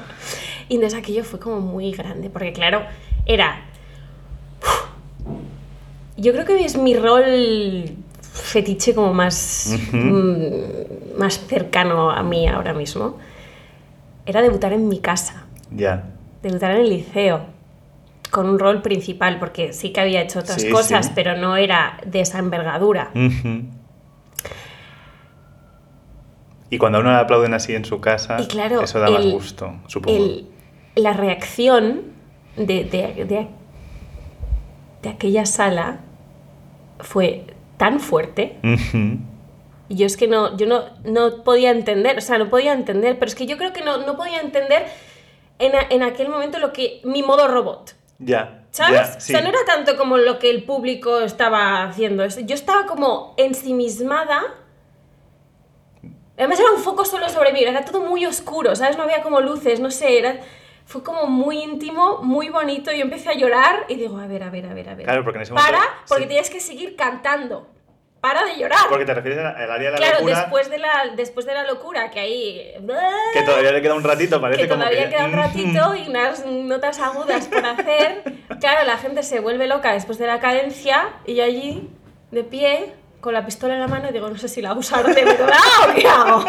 [0.70, 2.82] Y entonces aquello fue como muy grande, porque claro,
[3.26, 3.66] era...
[6.18, 7.86] Yo creo que es mi rol
[8.34, 9.98] fetiche como más, Ujú.
[9.98, 13.18] mm, más cercano a mí ahora mismo.
[14.26, 15.46] Era debutar en mi casa.
[15.72, 16.04] Ya.
[16.44, 17.46] debutar en el liceo
[18.32, 21.12] con un rol principal, porque sí que había hecho otras Sí, cosas, sí.
[21.14, 23.12] pero no era de esa envergadura.
[26.70, 29.74] Y cuando a uno le aplauden así en su casa, claro, eso da más gusto,
[29.88, 30.18] supongo.
[30.24, 30.48] El-
[30.96, 32.02] la reacción
[32.56, 33.48] de, de- de-
[35.02, 36.00] de aquella sala
[37.00, 37.46] fue
[37.78, 38.58] tan fuerte.
[39.90, 43.20] Y yo es que no, yo no, no podía entender, o sea, no podía entender,
[43.20, 44.86] pero es que yo creo que no, no podía entender
[45.60, 47.96] en, a- en aquel momento lo que mi modo robot.
[48.24, 48.64] Ya.
[48.72, 48.94] ¿Sabes?
[49.16, 49.34] ya, sí.
[49.34, 52.26] O sea, no era tanto como lo que el público estaba haciendo.
[52.26, 54.42] Yo estaba como ensimismada.
[56.38, 58.98] Además era un foco solo sobre mí, era todo muy oscuro, ¿sabes?
[58.98, 60.40] No había como luces, no sé, era...
[60.86, 62.92] Fue como muy íntimo, muy bonito.
[62.92, 65.06] Yo empecé a llorar y digo, a ver, a ver, a ver, a ver.
[65.06, 66.30] Claro, porque en ese momento- Para, porque sí.
[66.30, 67.68] tienes que seguir cantando.
[68.22, 68.88] Para de llorar.
[68.88, 71.64] Porque te refieres al área de la claro, locura, después de, la, después de la
[71.64, 72.74] locura, que ahí...
[73.34, 75.16] que todavía le queda un ratito, parece que como todavía que...
[75.16, 78.22] queda un ratito y unas notas agudas por hacer.
[78.60, 81.90] Claro, la gente se vuelve loca después de la cadencia y yo allí,
[82.30, 85.04] de pie, con la pistola en la mano y digo, no sé si la usar
[85.04, 85.58] de verdad
[85.90, 86.46] o qué hago.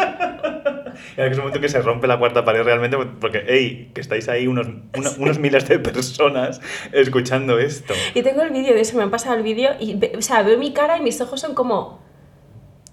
[1.17, 4.29] Y es un momento que se rompe la cuarta pared realmente, porque, hey, que estáis
[4.29, 7.93] ahí unos, una- unos miles de personas escuchando esto.
[8.13, 10.57] Y tengo el vídeo de eso, me han pasado el vídeo y, o sea, veo
[10.57, 12.01] mi cara y mis ojos son como,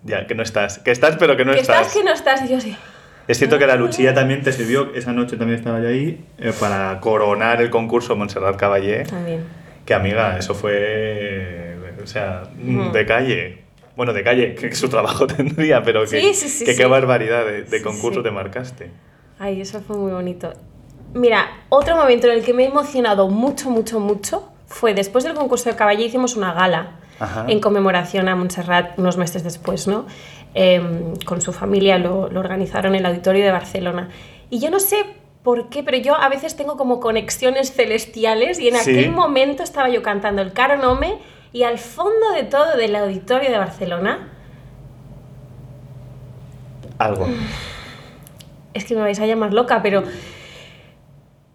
[0.05, 0.79] Ya, que no estás.
[0.79, 1.87] Que estás, pero que no que estás.
[1.89, 2.43] estás, que no estás.
[2.45, 2.77] Y yo así,
[3.29, 6.53] Es cierto que la Luchilla también te sirvió, esa noche también estaba yo ahí, eh,
[6.59, 9.05] para coronar el concurso Montserrat Caballé.
[9.05, 9.45] también.
[9.87, 11.77] Que amiga, eso fue.
[12.03, 12.93] O sea, Ujú.
[12.93, 13.59] de calle.
[13.97, 17.45] Bueno, de calle, que su trabajo tendría, pero que, Sí, sí, sí, que qué barbaridad
[17.45, 18.91] de, de concurso te marcaste.
[19.39, 20.53] Ay, eso fue muy bonito.
[21.15, 25.35] Mira, otro momento en el que me he emocionado mucho, mucho, mucho fue después del
[25.35, 27.47] concurso de caballé hicimos una gala Ajá.
[27.49, 30.07] en conmemoración a Montserrat unos meses después, ¿no?
[30.55, 34.09] Em, con su familia lo, lo organizaron en el auditorio de Barcelona.
[34.51, 35.05] Y yo no sé
[35.43, 39.89] por qué, pero yo a veces tengo como conexiones celestiales y en aquel momento estaba
[39.89, 41.19] yo cantando el Caro Nome
[41.53, 44.29] y al fondo de todo del auditorio de Barcelona
[46.99, 47.27] Algo.
[48.75, 50.03] es que me vais a llamar loca, pero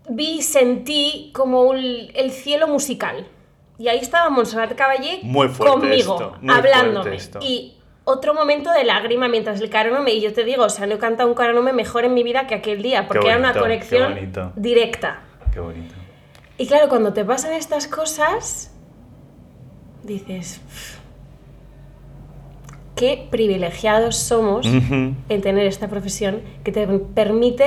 [0.10, 3.28] vi, sentí como un- el cielo musical.
[3.78, 7.16] Y ahí estaba Montserrat Caballé Muy fuerte conmigo, esto, muy hablándome.
[7.16, 7.40] esto.
[7.42, 10.96] Y otro momento de lágrima mientras el caronome, y yo te digo, o sea, no
[10.96, 13.60] he cantado un caronome mejor en mi vida que aquel día, porque era una qué
[13.60, 15.22] conexión directa.
[15.54, 15.94] Qué bonito.
[16.58, 18.72] Y claro, cuando te pasan estas cosas,
[20.06, 20.98] dices, "Pff,
[22.96, 27.66] qué privilegiados somos en tener esta profesión que te permite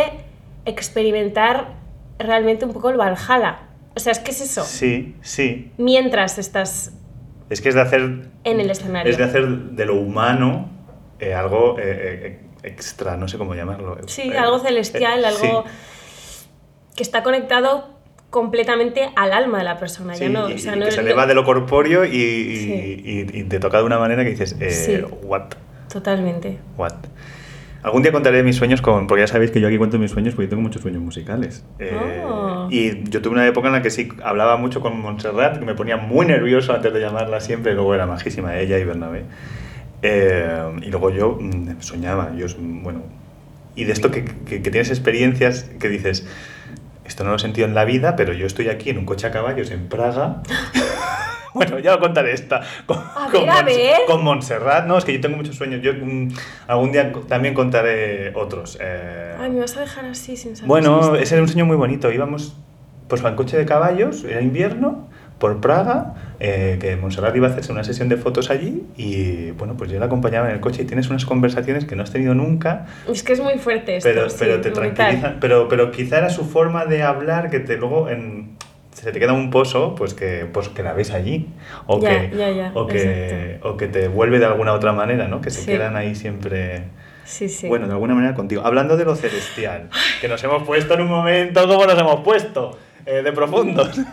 [0.64, 1.74] experimentar
[2.18, 3.60] realmente un poco el Valhalla.
[3.94, 4.62] O sea, es que es eso.
[4.64, 5.72] Sí, sí.
[5.76, 6.92] Mientras estás
[7.50, 8.00] Es que es de hacer.
[8.44, 9.10] en el escenario.
[9.10, 10.68] Es de hacer de lo humano
[11.20, 13.98] eh, algo eh, eh, extra, no sé cómo llamarlo.
[14.06, 15.70] Sí, Eh, algo celestial, algo sí.
[16.96, 17.97] que está conectado
[18.30, 20.14] completamente al alma de la persona.
[20.14, 22.08] Sí, ya no, y, o sea, y no que se eleva de lo corpóreo y,
[22.16, 23.26] y- Sí.
[23.34, 25.00] y- te toca de una manera que dices, eh, Sí.
[25.22, 25.44] what,
[25.92, 26.58] Totalmente.
[26.76, 26.92] what.
[27.82, 30.34] Algún día contaré mis sueños con, porque ya sabéis que yo aquí cuento mis sueños
[30.34, 31.64] porque yo tengo muchos sueños musicales.
[31.78, 32.68] Eh, Oh.
[32.70, 35.74] Y yo tuve una época en la que sí hablaba mucho con Montserrat, que me
[35.74, 39.22] ponía muy nervioso antes de llamarla siempre, y luego era majísima ella y Bernabé.
[40.02, 43.02] Eh, y luego yo mm, soñaba, yo, bueno,
[43.74, 46.26] y de esto que, que- que tienes experiencias que dices,
[47.08, 49.26] esto no lo he sentido en la vida, pero yo estoy aquí en un coche
[49.26, 50.42] a caballos en Praga.
[51.54, 52.60] bueno, ya lo contaré esta.
[52.86, 53.96] Con, A con ver, a ver.
[54.06, 55.80] con Montserrat, no, es que yo tengo muchos sueños.
[55.82, 56.28] Yo mm,
[56.68, 58.78] algún día también contaré otros.
[58.80, 60.68] eh, Ay, me vas a dejar así sin saber.
[60.68, 62.10] bueno, ese era un sueño muy bonito.
[62.12, 62.54] Íbamos
[63.08, 67.70] pues en coche de caballos, era invierno, por Praga, eh, que Montserrat iba a hacerse
[67.70, 70.84] una sesión de fotos allí y bueno, pues yo la acompañaba en el coche y
[70.84, 74.08] tienes unas conversaciones que no has tenido nunca, Es que es muy fuerte esto.
[74.12, 74.94] pero, sí, pero te brutal.
[74.94, 75.36] tranquilizan.
[75.40, 78.56] Pero, pero quizá era su forma de hablar que te luego en,
[78.92, 81.46] se te queda un pozo, pues que, pues que la ves allí.
[81.86, 85.28] O, Ya, que, ya, ya, o, que, o que te vuelve de alguna otra manera,
[85.28, 85.40] ¿no?
[85.40, 85.66] Que se Sí.
[85.66, 86.82] quedan ahí siempre.
[87.24, 87.68] Sí, sí.
[87.68, 88.62] Bueno, de alguna manera contigo.
[88.64, 89.88] Hablando de lo celestial,
[90.20, 92.76] que nos hemos puesto en un momento, ¿cómo nos hemos puesto?
[93.06, 93.96] Eh, de profundos.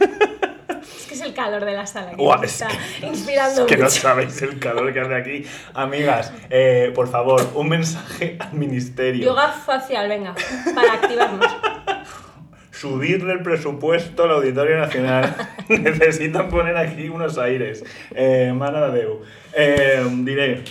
[0.97, 2.63] Es que es el calor de la sala que es
[2.99, 5.45] que- inspirando Es que no sabéis el calor que hace aquí.
[5.75, 9.23] Amigas, eh, por favor, un mensaje al ministerio.
[9.25, 10.33] Yoga facial, venga,
[10.73, 11.45] para activarnos.
[12.71, 15.35] subirle el presupuesto al Auditorio Nacional.
[15.69, 17.83] Necesitan poner aquí unos aires.
[18.13, 19.21] Eh, Mare de Déu.
[19.53, 20.63] Eh, diré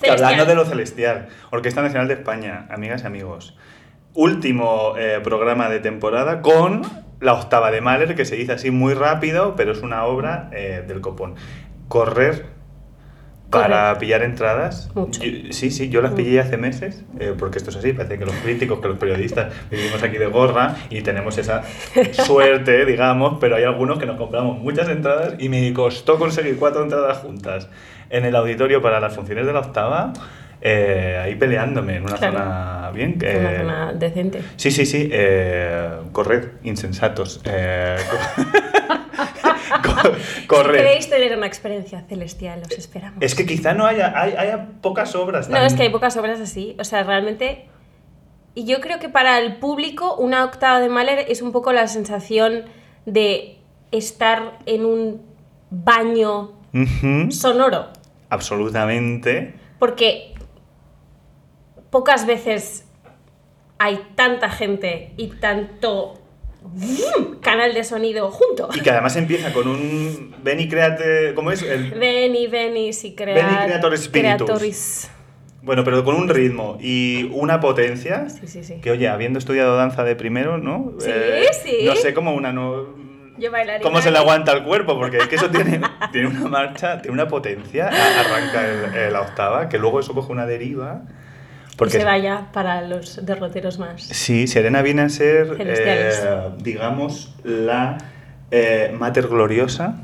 [0.00, 3.56] que hablando de lo celestial, Orquesta Nacional de España, amigas y amigos,
[4.14, 6.82] último eh, programa de temporada con
[7.20, 10.84] la octava de Mahler, que se dice así muy rápido, pero es una obra eh,
[10.86, 11.34] del copón.
[11.88, 12.46] Correr
[13.50, 13.98] para Correr.
[13.98, 14.90] pillar entradas.
[14.94, 15.22] Mucho.
[15.24, 18.26] Yo- sí, sí, yo las pillé hace meses, eh, porque esto es así, parece que
[18.26, 21.62] los críticos, que los periodistas vivimos aquí de gorra y tenemos esa
[22.12, 26.82] suerte, digamos, pero hay algunos que nos compramos muchas entradas y me costó conseguir cuatro
[26.82, 27.68] entradas juntas
[28.10, 30.12] en el auditorio para las funciones de la octava,
[30.60, 32.38] eh, ahí peleándome en una Claro.
[32.38, 33.16] zona bien.
[33.20, 34.42] Una eh, zona decente.
[34.56, 35.08] Sí, sí, sí.
[35.12, 37.40] Eh, corred, insensatos.
[37.44, 37.96] Eh,
[39.82, 40.76] co- co- Si corred.
[40.78, 43.18] queréis tener una experiencia celestial, os esperamos.
[43.22, 45.48] Es que quizá no haya, hay- haya pocas obras.
[45.48, 46.76] No, tan- es que hay pocas obras así.
[46.78, 47.66] O sea, realmente.
[48.54, 51.86] Y yo creo que para el público, una octava de Mahler es un poco la
[51.86, 52.64] sensación
[53.06, 53.58] de
[53.92, 55.22] estar en un
[55.70, 56.52] baño
[57.30, 57.88] sonoro.
[58.30, 59.54] Absolutamente.
[59.78, 60.34] Porque
[61.90, 62.84] pocas veces
[63.78, 66.14] hay tanta gente y tanto
[67.40, 68.68] canal de sonido junto.
[68.74, 71.34] Y que además empieza con un ven y créate.
[71.34, 71.62] ¿Cómo es?
[71.62, 73.34] El- Veni, veni, si crea...
[73.34, 75.08] Veni creator spiritus.
[75.62, 78.28] bueno, pero con un ritmo y una potencia.
[78.28, 78.74] Sí, sí, sí.
[78.80, 80.92] Que oye, habiendo estudiado danza de primero, ¿no?
[81.06, 81.84] Eh, Sí, sí.
[81.86, 82.86] No sé cómo una no.
[83.38, 83.82] Yo bailarina.
[83.88, 84.96] ¿Cómo se le aguanta el cuerpo?
[84.98, 85.80] Porque es que eso tiene,
[86.12, 88.66] tiene una marcha, tiene una potencia, arranca
[89.06, 91.02] el- la octava, que luego eso coge una deriva.
[91.78, 94.02] Porque Porque se vaya para los derroteros más.
[94.02, 97.98] Sí, Serena viene a ser, eh, digamos, la
[98.50, 99.94] eh, Mater Gloriosa,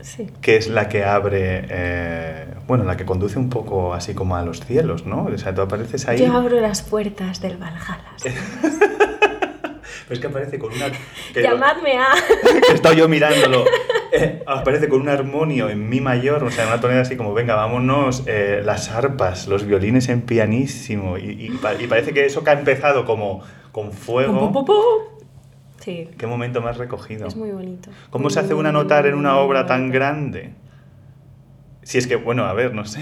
[0.00, 0.28] Sí.
[0.40, 4.42] que es la que abre, eh, bueno, la que conduce un poco así como a
[4.42, 5.24] los cielos, ¿no?
[5.24, 6.18] O sea, tú apareces ahí...
[6.24, 7.98] Yo abro las puertas del Valhalla.
[8.22, 10.86] Pero es que aparece con una...
[11.32, 12.06] que- Llamadme a...
[12.66, 13.64] que he estado yo mirándolo.
[14.12, 17.54] Eh, aparece con un armonio en mi mayor, o sea, una tonalidad así como, venga,
[17.54, 21.18] vámonos, eh, las arpas, los violines en pianísimo.
[21.18, 21.46] Y, y
[21.80, 24.52] y parece que eso que ha empezado como con fuego.
[24.52, 24.74] Pu, pu, pu.
[25.80, 27.26] Sí, Qué momento más recogido.
[27.26, 27.90] es muy bonito.
[28.10, 30.54] ¿Cómo se hace una notar en una obra tan grande?
[31.82, 33.00] Si es que, bueno, a ver, no sé.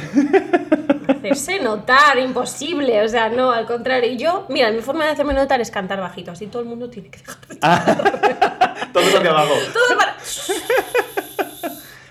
[1.08, 3.02] Hacerse notar, imposible.
[3.02, 4.10] O sea, no, al contrario.
[4.10, 6.30] Y yo, mira, mi forma de hacerme notar es cantar bajito.
[6.30, 8.49] Así todo el mundo tiene que dejar de Todo
[8.94, 9.54] lo que hago.
[9.72, 10.16] Todo para...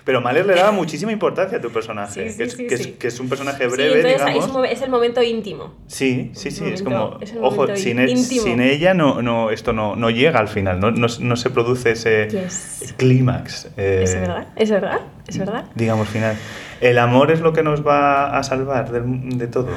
[0.04, 2.30] Pero Mahler le daba muchísima importancia a tu personaje.
[2.30, 4.44] Sí, sí, que, es, sí, que, es, que es un personaje breve, digamos.
[4.44, 5.74] es, un es el momento íntimo.
[5.86, 9.50] Sí, sí, sí, es momento- como, es el ojo, sin, e- sin ella no, no,
[9.50, 12.94] esto no, no llega al final, no, no, no se produce ese Yes.
[12.96, 13.68] clímax.
[13.76, 15.64] eh, Es verdad, es verdad, es verdad.
[15.76, 16.34] Digamos, final.
[16.80, 19.68] ¿El amor es lo que nos va a salvar del- de, todo?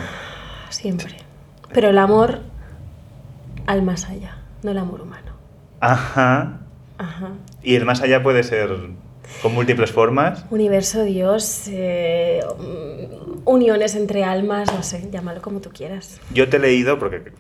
[0.70, 1.18] Siempre.
[1.74, 2.40] Pero el amor
[3.68, 5.34] al más allá, no el amor humano.
[5.82, 6.62] Ajá.
[7.04, 7.34] Ajá.
[7.62, 8.70] Y el más allá puede ser
[9.42, 10.46] con múltiples formas.
[10.50, 16.22] Universo, Dios, eh, mm, uniones entre almas, no sé, llámalo como tú quieras.
[16.34, 17.34] Yo te he leído porque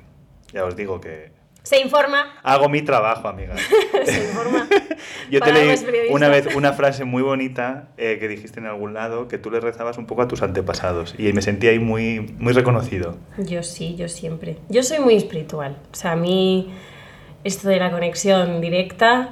[0.51, 1.31] ya os digo que
[1.63, 3.55] Se informa, hago mi trabajo, amiga.
[4.05, 4.67] se informa.
[5.31, 5.73] Yo te leí
[6.09, 9.61] una vez una frase muy bonita eh, que dijiste en algún lado que tú le
[9.61, 13.17] rezabas un poco a tus antepasados y me sentí ahí muy, muy reconocido.
[13.37, 14.57] Yo sí, yo siempre.
[14.67, 15.77] Yo soy muy espiritual.
[15.93, 16.73] O sea, a mí
[17.43, 19.29] esto de la conexión directa,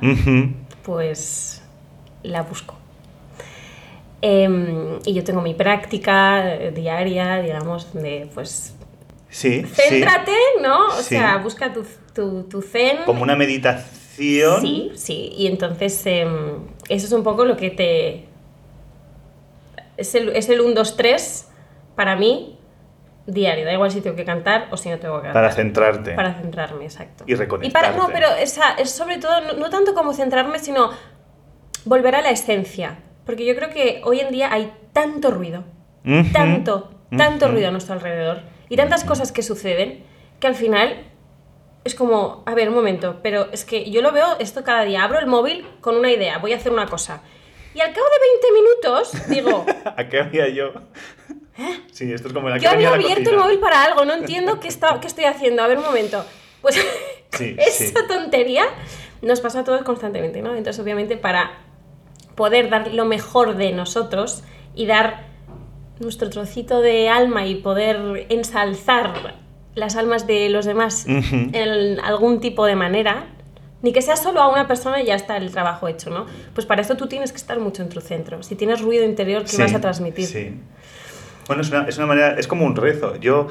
[0.83, 1.61] pues
[2.23, 2.75] la busco.
[4.21, 8.75] Em, y yo tengo mi práctica eh, diaria, digamos, de pues
[9.29, 10.87] Sí, céntrate, ¿no?
[10.87, 11.15] O Sí.
[11.15, 12.97] sea, busca tu, tu, tu zen.
[13.05, 14.61] Como una meditación.
[14.61, 15.33] Sí, sí.
[15.37, 18.25] Y entonces em, eso es un poco lo que te...
[19.97, 21.47] Es el, es el 1, 2, 3
[21.95, 22.57] para mí
[23.25, 23.65] diario.
[23.65, 25.43] Da igual si tengo que cantar o si no tengo que cantar.
[25.43, 26.13] Para centrarte.
[26.13, 27.23] Para centrarme, exacto.
[27.27, 27.97] Y Y para, reconectarte.
[27.97, 30.91] no, pero esa, es sobre todo, no, no tanto como centrarme, sino
[31.85, 32.99] volver a la esencia.
[33.25, 35.63] Porque yo creo que hoy en día hay tanto ruido,
[36.33, 40.03] tanto, tanto ruido a nuestro alrededor y tantas cosas que suceden
[40.39, 41.05] que al final
[41.83, 45.03] es como, a ver, un momento, pero es que yo lo veo esto cada día.
[45.03, 47.21] Abro el móvil con una idea, voy a hacer una cosa.
[47.73, 49.65] Y al cabo de 20 minutos digo,
[49.97, 50.73] ¿A qué había yo?
[51.91, 54.67] Sí, esto es como la yo había abierto el móvil para algo, no entiendo qué,
[54.67, 55.61] está, qué estoy haciendo.
[55.63, 56.23] A ver, un momento.
[56.61, 56.75] Pues
[57.31, 57.93] Sí, esa sí.
[58.07, 58.65] tontería
[59.21, 60.55] nos pasa a todos constantemente, ¿no?
[60.55, 61.51] Entonces, obviamente, para
[62.35, 64.43] poder dar lo mejor de nosotros
[64.75, 65.25] y dar
[65.99, 69.35] nuestro trocito de alma y poder ensalzar
[69.75, 71.49] las almas de los demás Ujú.
[71.53, 73.27] en algún tipo de manera,
[73.81, 76.25] ni que sea solo a una persona y ya está el trabajo hecho, ¿no?
[76.53, 78.41] Pues para esto tú tienes que estar mucho en tu centro.
[78.43, 80.25] Si tienes ruido interior, ¿qué Sí, vas a transmitir?
[80.25, 80.53] Sí.
[81.51, 83.17] Bueno, es una, es una manera, es como un rezo.
[83.17, 83.47] Yo,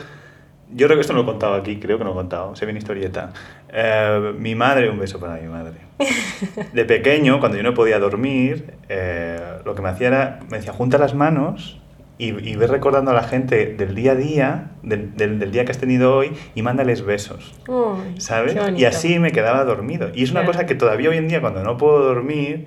[0.74, 2.56] yo creo que esto no lo he contado aquí, creo que no lo he contado,
[2.56, 3.30] se ve en historieta.
[3.70, 5.74] Eh, mi madre, un beso para mi madre.
[6.72, 10.72] De pequeño, cuando yo no podía dormir, eh, lo que me hacía era, me decía,
[10.72, 11.78] junta las manos
[12.16, 15.66] y, y ve recordando a la gente del día a día, del, del- del día
[15.66, 17.52] que has tenido hoy, y mándales besos.
[17.68, 18.56] Ay, ¿Sabes?
[18.78, 20.08] Y así me quedaba dormido.
[20.14, 20.52] Y es una Claro.
[20.54, 22.64] cosa que todavía hoy en día, cuando no puedo dormir...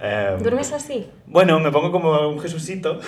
[0.00, 1.08] eh, ¿Duermes así?
[1.26, 3.00] Bueno, me pongo como un Jesucito.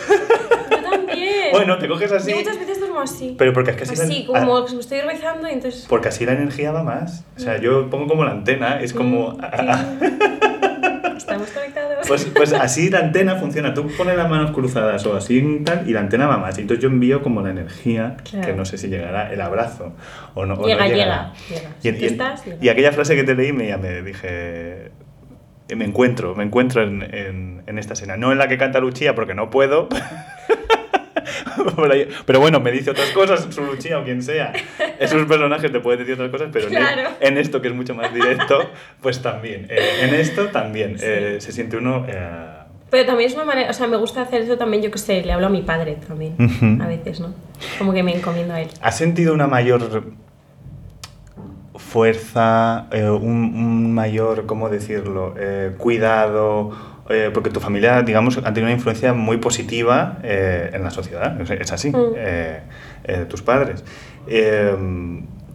[0.71, 0.77] Yo
[1.25, 1.51] también.
[1.53, 2.31] Bueno, te coges así.
[2.31, 3.35] Yo muchas veces duermo así.
[3.39, 5.87] Pero porque es que así, Así, la- como ah, estoy rezando y entonces...
[5.89, 7.25] porque así la energía va más.
[7.37, 9.39] O sea, yo pongo como la antena, es como...
[11.17, 12.07] Estamos conectados.
[12.09, 13.73] Pues, pues así la antena funciona.
[13.75, 16.59] Tú pones las manos cruzadas o así y tal, y la antena va más.
[16.59, 18.47] Y entonces yo envío como la energía, Claro.
[18.47, 19.93] que no sé si llegará, el abrazo
[20.35, 20.55] o no.
[20.55, 21.71] o no Llega, llega, llega.
[21.83, 22.57] Y, Si y- estás, llega.
[22.61, 24.91] y aquella frase que te leí me, ya me dije...
[25.77, 28.17] Me encuentro, me encuentro en, en- en esta escena.
[28.19, 29.89] No en la que canta Luchía porque no puedo.
[32.27, 34.53] Pero bueno, me dice otras cosas, su Luchía o quien sea.
[34.99, 37.11] Esos personajes te pueden decir otras cosas, pero en- Claro.
[37.21, 39.67] en, esto que es mucho más directo, pues también.
[39.71, 41.05] Eh, en esto también Sí.
[41.09, 42.05] eh, se siente uno...
[42.09, 42.29] eh,
[42.91, 45.23] Pero también es una manera, o sea, me gusta hacer eso también, yo que sé,
[45.25, 46.83] le hablo a mi padre también, Ujú.
[46.83, 47.33] a veces, ¿no?
[47.79, 48.69] Como que me encomiendo a él.
[48.81, 50.03] ¿Has sentido una mayor
[51.77, 56.71] fuerza, eh, un, un mayor, ¿cómo decirlo?, eh, cuidado,
[57.13, 61.41] eh, porque tu familia, digamos, ha tenido una influencia muy positiva eh, en la sociedad,
[61.41, 62.13] es, así, Mm.
[62.17, 62.61] eh,
[63.29, 63.85] tus padres.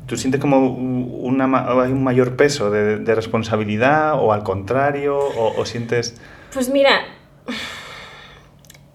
[0.07, 5.17] ¿Tú sientes como una, ma- hay un mayor peso de, de responsabilidad o al contrario,
[5.17, 6.15] o, o sientes...
[6.53, 6.91] Pues mira,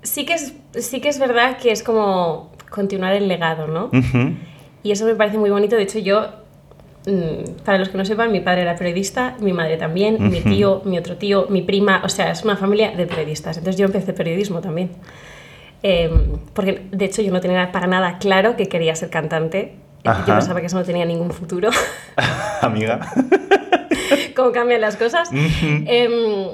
[0.02, 3.90] sí que, es, sí que es verdad que es como continuar el legado, ¿no?
[4.82, 5.76] Y eso me parece muy bonito.
[5.76, 6.28] De hecho, yo,
[7.64, 10.98] para los que no sepan, mi padre era periodista, mi madre también, mi tío, mi
[10.98, 13.56] otro tío, mi prima, o sea, es una familia de periodistas.
[13.56, 14.90] Entonces yo empecé periodismo también.
[15.82, 19.74] Em, porque de hecho yo no tenía para nada claro que quería ser cantante.
[20.04, 20.24] Ajá.
[20.26, 21.70] Yo pensaba que eso no tenía ningún futuro.
[22.60, 23.00] Amiga.
[24.36, 25.30] cómo cambian las cosas.
[25.32, 26.48] Em,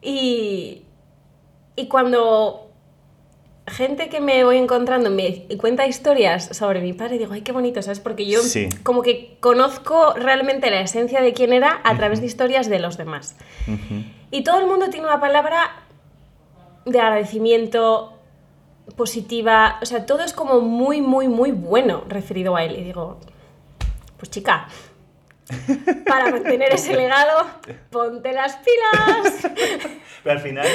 [0.00, 0.82] y,
[1.76, 2.71] y cuando
[3.66, 7.80] gente que me voy encontrando me cuenta historias sobre mi padre, digo, ay, qué bonito,
[7.82, 8.00] ¿sabes?
[8.00, 8.68] Porque yo Sí.
[8.82, 12.96] como que conozco realmente la esencia de quién era a través de historias de los
[12.96, 13.36] demás.
[13.68, 14.02] Ujú.
[14.30, 15.84] Y todo el mundo tiene una palabra
[16.84, 18.12] de agradecimiento
[18.96, 22.76] positiva, o sea, todo es como muy, muy, muy bueno referido a él.
[22.78, 23.18] Y digo,
[24.18, 24.66] pues chica,
[26.06, 27.46] para mantener ese legado,
[27.90, 29.48] ponte las pilas.
[30.22, 30.66] Pero al final,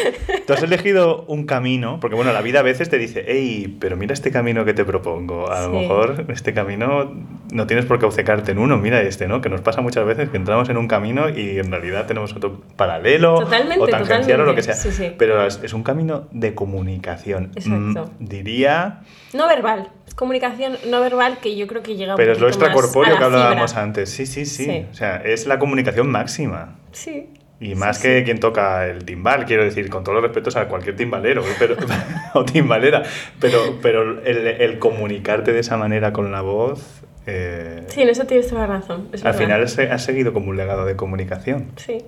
[0.45, 3.95] tú has elegido un camino, porque bueno, la vida a veces te dice, hey, pero
[3.95, 5.49] mira este camino que te propongo.
[5.49, 5.77] A lo Sí.
[5.77, 7.13] mejor este camino
[7.51, 9.39] no tienes por qué obcecarte en uno, mira este, ¿no?
[9.39, 12.61] Que nos pasa muchas veces que entramos en un camino y en realidad tenemos otro
[12.75, 14.73] paralelo Totalmente, o tangencial o lo que sea.
[14.75, 15.13] sí, sí.
[15.17, 17.51] Pero es, es un camino de comunicación.
[17.55, 18.11] Exacto.
[18.19, 18.99] Mm, diría,
[19.33, 23.17] No verbal, comunicación no verbal que yo creo que llega un pero es lo extracorpóreo
[23.17, 23.83] que hablábamos fibra.
[23.83, 24.09] antes.
[24.09, 24.85] Sí, sí, sí, Sí.
[24.91, 26.75] O sea, es la comunicación máxima.
[26.91, 30.67] Sí, Y más que quien toca el timbal, quiero decir, con todos los respetos a
[30.67, 31.55] cualquier timbalero ¿eh?
[31.57, 31.75] pero,
[32.33, 33.03] o timbalera,
[33.39, 38.25] pero, pero el, el comunicarte de esa manera con la voz, eh, Sí, en eso
[38.25, 39.01] tienes toda la razón.
[39.13, 39.33] al verdad.
[39.35, 41.71] final has seguido como un legado de comunicación.
[41.77, 41.99] Sí.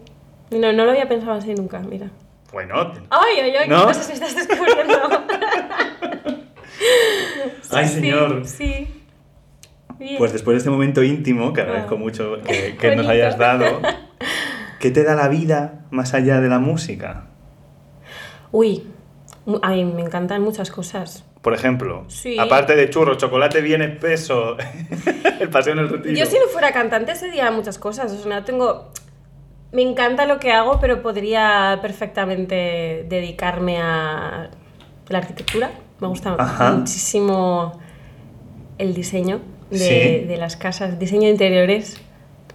[0.51, 2.09] No, no lo había pensado así nunca, mira.
[2.51, 3.69] Bueno, ¡Ay, ay, ay!
[3.69, 3.81] ¿No?
[3.81, 4.97] ¿Qué cosas estás descubriendo?
[7.71, 8.45] Ay, Sí, señor.
[8.45, 8.87] Sí.
[9.97, 10.15] Bien.
[10.17, 11.97] pues después de este momento íntimo, que agradezco Ah.
[11.97, 13.81] mucho que, que nos hayas dado,
[14.79, 17.25] ¿qué te da la vida más allá de la música?
[18.51, 18.83] Uy,
[19.61, 21.25] a mí me encantan muchas cosas.
[21.41, 22.37] Por ejemplo, Sí.
[22.39, 24.55] aparte de churros, chocolate bien espeso,
[25.39, 26.15] el paseo en el retiro.
[26.15, 28.11] Yo si no fuera cantante sería muchas cosas.
[28.11, 28.91] O sea, no tengo...
[29.71, 34.49] Me encanta lo que hago, pero podría perfectamente dedicarme a
[35.09, 35.71] la arquitectura.
[35.99, 36.71] Me gusta Ajá.
[36.71, 37.79] muchísimo
[38.77, 40.25] el diseño de, Sí.
[40.27, 41.99] de las casas, diseño de interiores.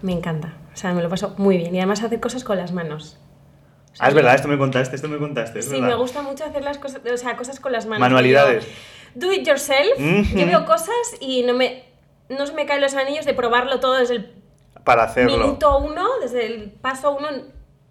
[0.02, 0.54] Me encanta.
[0.72, 1.74] O sea, me lo paso muy bien.
[1.74, 3.18] Y además hacer cosas con las manos.
[3.92, 5.58] O sea, Ah, es verdad, esto me contaste, esto me contaste.
[5.60, 5.88] es Sí, verdad.
[5.88, 8.00] me gusta mucho hacer las cosas, o sea, cosas con las manos.
[8.00, 8.64] Manualidades.
[8.66, 8.70] Yo,
[9.28, 9.92] Do it yourself.
[9.96, 10.36] Ujú.
[10.36, 10.90] Yo veo cosas
[11.20, 11.84] y no me,
[12.28, 14.32] no se me caen los anillos de probarlo todo desde el
[14.82, 15.38] Para hacerlo.
[15.38, 17.28] minuto uno, desde el paso uno,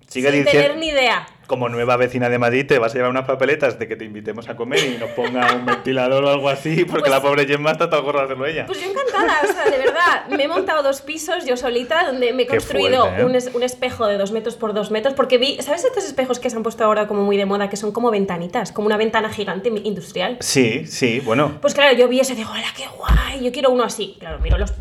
[0.07, 1.27] Sigue sin diciendo- tener ni idea.
[1.47, 4.47] Como nueva vecina de Madrid, te vas a llevar unas papeletas de que te invitemos
[4.47, 7.71] a comer y nos ponga un ventilador o algo así, porque Pues- la pobre Gemma
[7.71, 8.65] está todo gorda de hacerlo ella.
[8.65, 10.27] Pues yo encantada, o sea, de verdad.
[10.29, 13.25] Me he montado dos pisos yo solita, donde me he Qué construido fuerte, ¿eh?
[13.25, 16.39] un, es- un espejo de dos metros por dos metros, porque vi, ¿sabes estos espejos
[16.39, 18.97] que se han puesto ahora como muy de moda, que son como ventanitas, como una
[18.97, 20.37] ventana gigante industrial?
[20.39, 21.57] Sí, sí, bueno.
[21.61, 23.43] Pues claro, yo vi eso y digo, ¡hola, qué guay!
[23.43, 24.15] Yo quiero uno así.
[24.19, 24.73] Claro, miro los,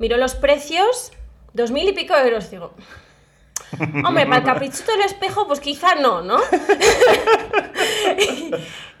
[0.00, 1.12] miro los precios,
[1.52, 2.50] dos mil y pico euros.
[2.50, 2.74] Digo,
[4.04, 6.38] hombre, para el caprichito del espejo, pues quizá no, ¿no?
[8.18, 8.50] y,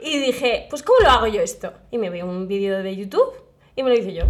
[0.00, 1.72] y dije, pues ¿cómo lo hago yo esto?
[1.90, 3.32] Y me vi un vídeo de YouTube
[3.76, 4.24] y me lo hice yo.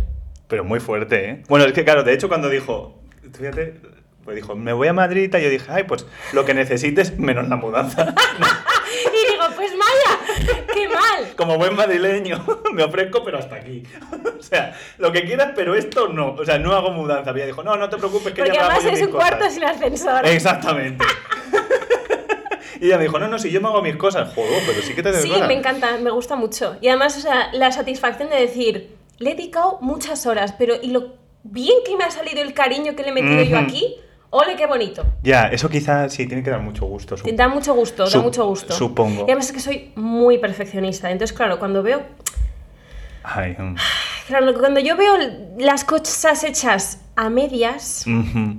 [0.49, 1.43] Pero muy fuerte, ¿eh?
[1.49, 2.99] Bueno, es que claro, de hecho cuando dijo,
[3.33, 3.81] fíjate,
[4.25, 7.19] pues dijo, me voy a Madrid y tal", yo dije, ay, pues lo que necesites
[7.19, 8.15] menos la mudanza.
[8.91, 11.35] Y digo, pues Maya, qué mal.
[11.37, 13.83] Como buen madrileño, me ofrezco, pero hasta aquí.
[14.39, 16.35] o sea, lo que quieras, pero esto no.
[16.35, 17.31] O sea, no hago mudanza.
[17.31, 19.39] Ella dijo, no, no te preocupes, que Porque ya hago además yo es un cuarto
[19.39, 19.55] cosas".
[19.55, 20.27] sin ascensor.
[20.27, 21.05] Exactamente.
[22.81, 24.33] y ella me dijo, no, no, si yo me hago mis cosas.
[24.35, 26.77] Joder, pero sí que te Sí, me encanta, me gusta mucho.
[26.81, 30.89] Y además, o sea, la satisfacción de decir, le he dedicado muchas horas, pero y
[30.89, 33.97] lo bien que me ha salido el cariño que le he metido yo aquí,
[34.31, 35.05] ole, qué bonito.
[35.23, 37.17] Ya, eso quizás sí, tiene que dar mucho gusto.
[37.17, 38.73] Te Da mucho gusto, da mucho gusto.
[38.73, 39.21] supongo.
[39.23, 41.11] Y además es que soy muy perfeccionista.
[41.11, 42.03] Entonces, claro, cuando veo.
[43.23, 43.75] Ay, mm.
[44.29, 45.15] Claro, cuando yo veo
[45.59, 48.05] las cosas hechas a medias.
[48.07, 48.55] Ujú.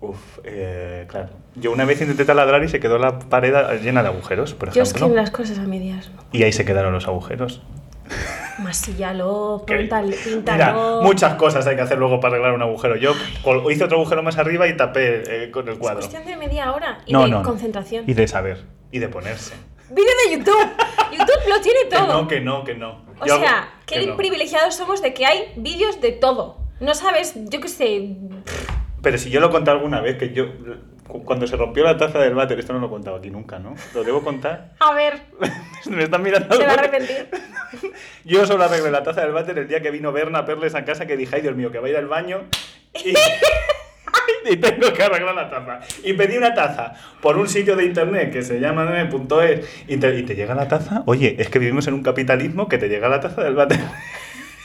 [0.00, 1.30] Uf, eh, claro.
[1.54, 4.82] Yo una vez intenté taladrar y se quedó la pared llena de agujeros, por Yo
[4.82, 5.20] es que ejemplo.
[5.20, 6.10] las cosas a medias.
[6.32, 7.62] Y ahí se quedaron los agujeros.
[8.58, 10.08] Masíllalo, Que- píntalo,
[10.52, 12.96] Mira, muchas cosas hay que hacer luego para arreglar un agujero.
[12.96, 13.12] Yo
[13.70, 15.98] hice otro agujero más arriba y tapé eh, con el Es cuadro.
[16.00, 18.04] cuestión de media hora y No, de no, concentración.
[18.06, 18.64] Y de saber.
[18.90, 19.54] Y de ponerse.
[19.90, 20.68] Vídeo de YouTube.
[21.12, 22.06] YouTube lo tiene Que todo.
[22.22, 23.02] no, que no, que no.
[23.20, 26.58] O Yo sea, que qué privilegiados somos de que hay vídeos de todo.
[26.80, 28.16] No sabes, yo qué sé.
[29.02, 30.46] Pero si yo lo conté alguna vez, que yo.
[31.08, 33.58] Cu- Cuando se rompió la taza del váter, esto no lo he contado aquí nunca,
[33.58, 33.74] ¿no?
[33.94, 34.70] ¿Lo debo contar?
[34.78, 35.14] A ver,
[35.90, 36.54] Me están mirando.
[36.56, 37.28] se va a arrepentir.
[38.24, 41.06] Yo solo arreglé la taza del váter el día que vino Berna Perles a casa
[41.06, 42.44] que dije, ay Dios mío, que va a ir al baño
[42.94, 43.14] y,
[44.52, 45.80] y tengo que arreglar la taza.
[46.04, 50.14] Y pedí una taza por un sitio de internet que se llama nene.es y te,
[50.18, 51.02] y te llega la taza.
[51.06, 53.80] Oye, es que vivimos en un capitalismo que te llega la taza del váter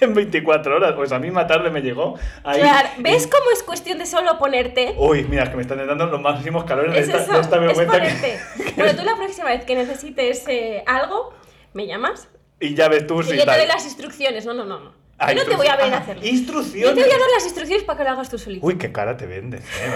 [0.02, 0.94] en 24 horas.
[0.96, 2.60] Pues a mí más tarde me llegó ahí.
[2.62, 4.96] Claro, ¿ves cómo es cuestión de solo ponerte?
[4.98, 7.40] Uy, mira, es que me están dando los máximos calores de Es esta, eso, de
[7.72, 8.74] esta es que-.
[8.76, 11.34] Bueno, tú la próxima vez que necesites eh, algo,
[11.74, 12.28] me llamas
[12.60, 14.46] y ya ves tú y si yo te doy las instrucciones.
[14.46, 14.80] No, no, no.
[14.80, 15.04] no.
[15.20, 15.94] Ah, Yo no te voy a ver instrucciones.
[15.94, 16.22] a hacerlo.
[16.22, 16.96] Ah, Yo Instrucciones.
[16.96, 18.66] te voy a dar las instrucciones para que lo hagas tú solito.
[18.66, 19.92] Uy, qué cara te vendes, eh.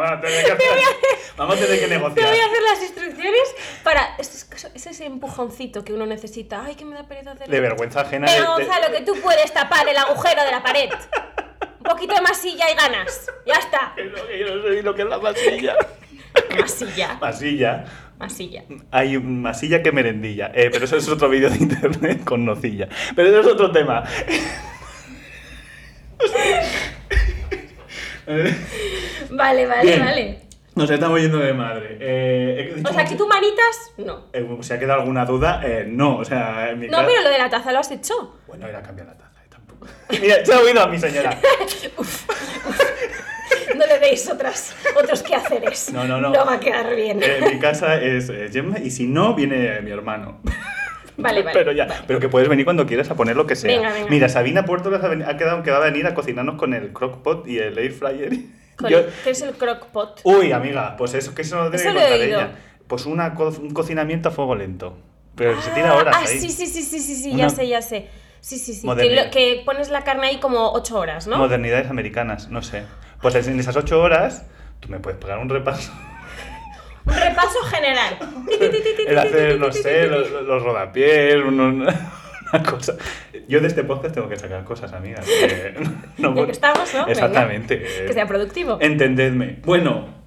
[0.00, 0.10] Vamos.
[0.18, 0.68] A tener que, hacer-
[1.36, 2.28] vamos a tener que Te negociar.
[2.28, 4.16] voy a hacer las instrucciones para.
[4.18, 6.64] Es, es ese empujoncito que uno necesita.
[6.64, 7.52] Ay, que me da pereza hacerlo.
[7.54, 8.26] De vergüenza ajena.
[8.30, 10.90] de- Venga, de- Gonzalo, que tú puedes tapar el agujero de la pared.
[11.78, 13.30] Un poquito de masilla y ganas.
[13.46, 13.92] Ya está.
[13.96, 15.76] que no- que yo no sé lo que es la masilla.
[16.58, 17.14] Masilla.
[17.20, 17.84] Masilla.
[18.18, 18.64] Masilla.
[18.90, 20.50] Hay un masilla que merendilla.
[20.54, 22.88] Eh, pero eso es otro vídeo de internet con nocilla.
[23.14, 24.04] Pero eso es otro tema.
[29.30, 30.00] Vale, vale, Bien.
[30.04, 30.38] vale.
[30.74, 31.96] Nos estamos yendo de madre.
[32.00, 34.26] Eh, O sea, que tú manitas, no.
[34.32, 35.60] Eh, ¿Se ha quedado alguna duda?
[35.64, 38.36] Eh, no, o sea, en mi No, pero lo de la taza lo has hecho.
[38.46, 39.86] Bueno, era cambiar la taza, eh, tampoco.
[40.20, 41.38] Mira, se ha oído a mi señora.
[43.76, 45.92] No le deis otras, otros quehaceres.
[45.92, 46.30] No, no, no.
[46.30, 47.20] No va a quedar bien.
[47.40, 50.40] Mi casa es Gemma y si no, viene mi hermano.
[51.18, 51.52] Vale, vale.
[51.52, 53.70] Pero ya, pero que puedes venir cuando quieras a poner lo que sea.
[53.76, 54.08] Venga, venga.
[54.08, 57.58] Mira, Sabina Puerto ha, quedado que va a venir a cocinarnos con el crockpot y
[57.58, 58.32] el air fryer.
[58.88, 60.20] Yo- ¿Qué es el crockpot?
[60.22, 62.50] Uy, amiga, pues eso, que eso no tiene Eso que contar ella.
[62.86, 64.96] Pues una co- un cocinamiento a fuego lento.
[65.34, 66.38] Pero se tira horas Ah, ahí.
[66.38, 68.08] sí, sí, sí, sí, sí, sí, Una- ya sé, ya sé.
[68.40, 68.86] Sí, sí, sí.
[68.96, 71.36] Que, lo- que pones la carne ahí como ocho horas, ¿no?
[71.38, 72.84] Modernidades americanas, no sé.
[73.20, 74.46] Pues en esas ocho horas,
[74.78, 75.92] tú me puedes pegar un repaso.
[77.08, 78.18] Un repaso general.
[79.06, 81.94] El hacer, no sé, los, los rodapiés, unos-
[82.52, 82.94] una cosa.
[83.48, 85.26] Yo de este podcast tengo que sacar cosas, amigas.
[86.18, 87.00] no estamos, ¿no?
[87.00, 87.12] Venga.
[87.12, 87.82] Exactamente.
[88.06, 88.78] Que sea productivo.
[88.80, 89.58] Entendedme.
[89.64, 90.17] Bueno,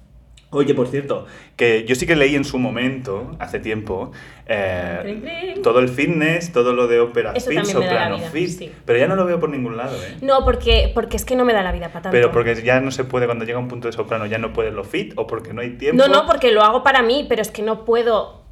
[0.52, 1.26] oye, por cierto,
[1.56, 4.12] que yo sí que leí en su momento, hace tiempo,
[4.46, 8.72] eh, todo el fitness, todo lo de Opera Eso Fit, Soprano Fit, sí.
[8.84, 10.18] pero ya no lo veo por ningún lado, ¿eh?
[10.20, 12.10] No, porque, porque es que no me da la vida para tanto.
[12.16, 14.70] Pero porque ya no se puede, cuando llega un punto de soprano, ya no puede
[14.70, 16.02] lo fit, o porque no hay tiempo.
[16.06, 18.42] No, no, porque lo hago para mí, pero es que no puedo.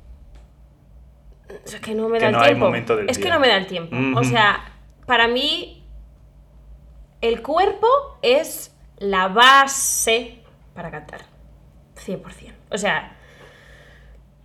[1.65, 2.65] O sea, que no me Que da el no hay tiempo.
[2.67, 3.95] momento del es que no me da el tiempo.
[4.17, 4.73] O sea,
[5.07, 5.85] para mí,
[7.21, 7.87] el cuerpo
[8.23, 10.39] es la base
[10.75, 11.30] para cantar.
[12.07, 12.53] 100%.
[12.71, 13.17] O sea,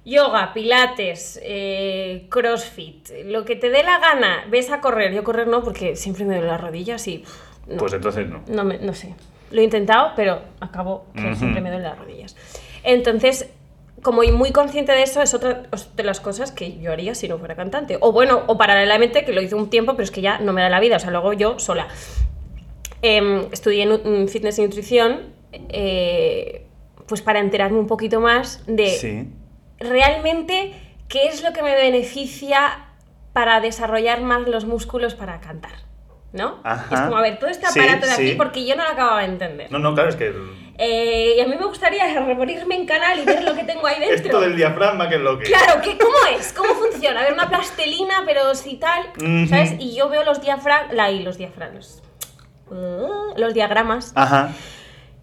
[0.03, 5.13] yoga, pilates, eh, crossfit, lo que te dé la gana, ves a correr.
[5.13, 7.23] Yo correr no, porque siempre me duelen las rodillas y.
[7.67, 7.77] no.
[7.77, 8.43] Pues entonces no.
[8.47, 9.15] No, me- no sé.
[9.51, 12.35] Lo he intentado, pero acabo que siempre me duelen las rodillas.
[12.83, 13.49] Entonces,
[14.01, 15.63] como y muy consciente de eso, es otra
[15.95, 17.97] de las cosas que yo haría si no fuera cantante.
[18.01, 20.61] O bueno, o paralelamente, que lo hice un tiempo, pero es que ya no me
[20.61, 20.97] da la vida.
[20.97, 21.87] O sea, luego yo sola.
[23.01, 26.64] Em, estudié nu- mm, fitness y nutrición, eh,
[27.07, 29.29] pues para enterarme un poquito más de Sí.
[29.79, 30.73] realmente
[31.07, 32.85] qué es lo que me beneficia
[33.33, 35.73] para desarrollar más los músculos para cantar.
[36.33, 36.59] ¿No?
[36.65, 36.93] Ajá.
[36.95, 38.35] Es como, a ver, todo este Sí, aparato de aquí sí.
[38.35, 39.71] porque yo no lo acababa de entender.
[39.71, 40.33] No, no, claro, es que
[40.77, 43.97] Eh, y a mí me gustaría reponerme en canal y ver lo que tengo ahí
[44.01, 44.15] dentro.
[44.25, 45.45] esto del diafragma, que es lo que.
[45.45, 46.51] Claro, ¿qué, ¿cómo es?
[46.51, 47.21] ¿Cómo funciona?
[47.21, 49.03] A ver, una plastelina, pero si tal.
[49.47, 49.75] ¿sabes?
[49.79, 52.01] Y yo veo los diafragmas, la y los diafragmas,
[52.69, 54.11] Uh, los diagramas.
[54.15, 54.49] Ajá.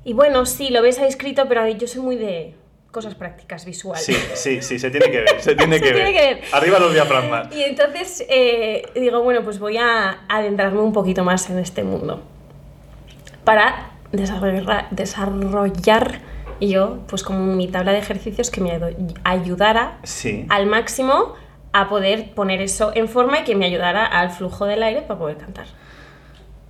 [0.05, 2.55] Y bueno, sí, lo ves ahí escrito, pero yo soy muy de
[2.90, 4.05] cosas prácticas, visuales.
[4.05, 6.14] Sí, sí, sí, se tiene que ver, se tiene, Se que, tiene ver.
[6.14, 6.44] que ver.
[6.53, 7.55] Arriba los diafragmas.
[7.55, 12.22] Y entonces eh, digo, bueno, pues voy a adentrarme un poquito más en este mundo
[13.44, 16.20] para desarrollar, desarrollar
[16.61, 20.46] yo, pues como mi tabla de ejercicios que me ayu- ayudara Sí.
[20.48, 21.34] al máximo
[21.72, 25.18] a poder poner eso en forma y que me ayudara al flujo del aire para
[25.18, 25.66] poder cantar.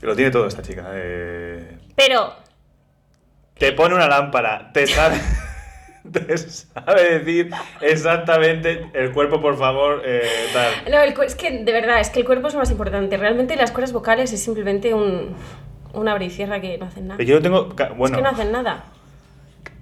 [0.01, 0.87] Lo tiene todo esta chica.
[0.95, 1.77] eh.
[1.95, 2.33] Pero,
[3.63, 5.21] Te pone una lámpara, te sabe,
[6.13, 7.49] te sabe decir
[7.81, 10.21] exactamente el cuerpo, por favor, eh,
[10.53, 10.91] tal.
[10.91, 13.17] no, el es que de verdad, es que el cuerpo es lo más importante.
[13.17, 15.37] Realmente las cuerdas vocales es simplemente un,
[15.93, 17.23] un abre y cierra que no hacen nada.
[17.23, 17.69] Yo lo tengo.
[17.97, 18.85] Bueno, Es que no hacen nada.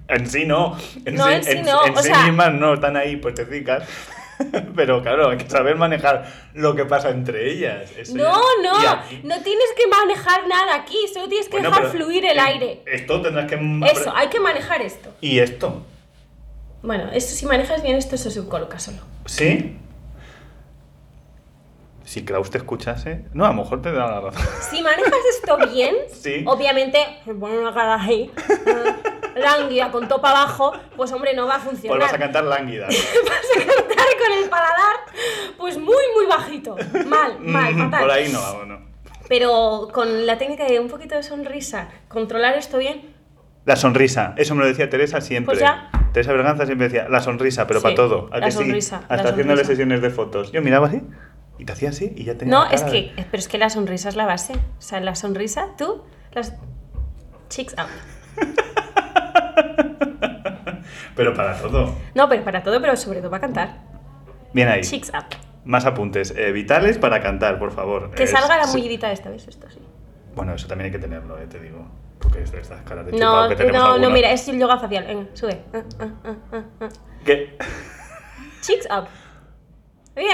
[0.09, 0.77] en sí no.
[1.11, 3.89] No, en sí no, En o sí sea- mismas no, están ahí puestecicas.
[4.75, 7.91] Pero claro, hay que saber manejar lo que pasa entre ellas.
[7.97, 8.39] Eso No,
[8.81, 12.39] ya- no, no tienes que manejar nada aquí, solo tienes que Bueno, dejar fluir el
[12.39, 12.81] aire.
[12.85, 13.55] Esto tendrás que.
[13.91, 15.09] Eso, hay que manejar esto.
[15.21, 15.83] ¿Y esto?
[16.83, 18.97] Bueno, esto si manejas bien esto se subcoloca solo.
[19.25, 19.77] ¿Sí?
[22.03, 23.25] Si Klaus te escuchase.
[23.33, 24.45] No, a lo mejor te da la razón.
[24.69, 26.43] Si manejas esto bien, Sí.
[26.45, 28.29] obviamente, se pone una cara ahí,
[29.35, 31.97] lánguida, con topa abajo, pues hombre, no va a funcionar.
[31.99, 32.87] Pues vas a cantar lánguida.
[32.87, 34.95] Vas a cantar con el paladar,
[35.57, 36.75] pues muy, muy bajito.
[37.07, 38.01] Mal, mal, Mm, fatal.
[38.01, 38.79] Por ahí no, vamos, no.
[39.29, 43.13] Pero con la técnica de un poquito de sonrisa, controlar esto bien,
[43.65, 45.53] La sonrisa, eso me lo decía Teresa siempre.
[45.53, 45.89] Pues ya.
[46.13, 48.27] Teresa Berganza siempre decía, la sonrisa, pero Sí, para todo.
[48.33, 48.57] ¿A la que sí?
[48.57, 49.67] sonrisa, la Hasta haciéndole sonrisa.
[49.67, 50.51] sesiones de fotos.
[50.51, 51.01] Yo miraba así
[51.59, 53.57] y te hacía así y ya tenía No, la es que, de- pero es que
[53.59, 54.53] la sonrisa es la base.
[54.53, 56.03] O sea, la sonrisa, tú,
[56.33, 56.53] las
[57.49, 57.87] cheeks up.
[61.15, 61.95] Pero para todo.
[62.15, 63.77] No, pero para todo, pero sobre todo para cantar.
[64.53, 64.81] Bien ahí.
[64.81, 65.25] Cheeks up.
[65.63, 66.33] Más apuntes.
[66.35, 68.11] eh, vitales para cantar, por favor.
[68.11, 69.79] Que Es- salga la mullidita esta vez, esto sí.
[70.35, 71.85] Bueno, eso también hay que tenerlo, eh, te digo.
[72.19, 74.13] Porque estas caras de No, que tenemos no, no, algunos.
[74.13, 75.05] mira, es el yoga facial.
[75.05, 75.61] Venga, sube.
[75.73, 76.33] Ah, ah,
[76.81, 76.89] ah.
[77.25, 77.57] ¿Qué?
[78.61, 79.07] Cheeks up.
[80.15, 80.29] Bien.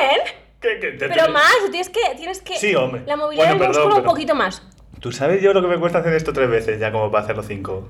[0.60, 2.56] ¿Qué- qué- te- Pero te- más, tienes que, tienes que.
[2.58, 3.04] Sí, hombre.
[3.06, 4.62] La movilidad Bueno, del perdón, músculo un pero- poquito más.
[5.00, 7.44] ¿Tú sabes yo lo que me cuesta hacer esto tres veces ya como para hacerlo
[7.44, 7.88] cinco?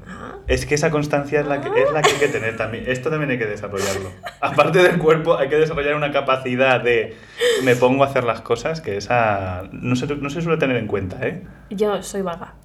[0.47, 2.83] Es que esa constancia es la que, es la que hay que tener también.
[2.87, 4.11] Esto también hay que desarrollarlo.
[4.41, 7.15] Aparte del cuerpo, hay que desarrollar una capacidad de
[7.63, 10.87] me pongo a hacer las cosas que esa no se, no se suele tener en
[10.87, 11.43] cuenta, ¿eh?
[11.69, 12.55] Yo soy vaga.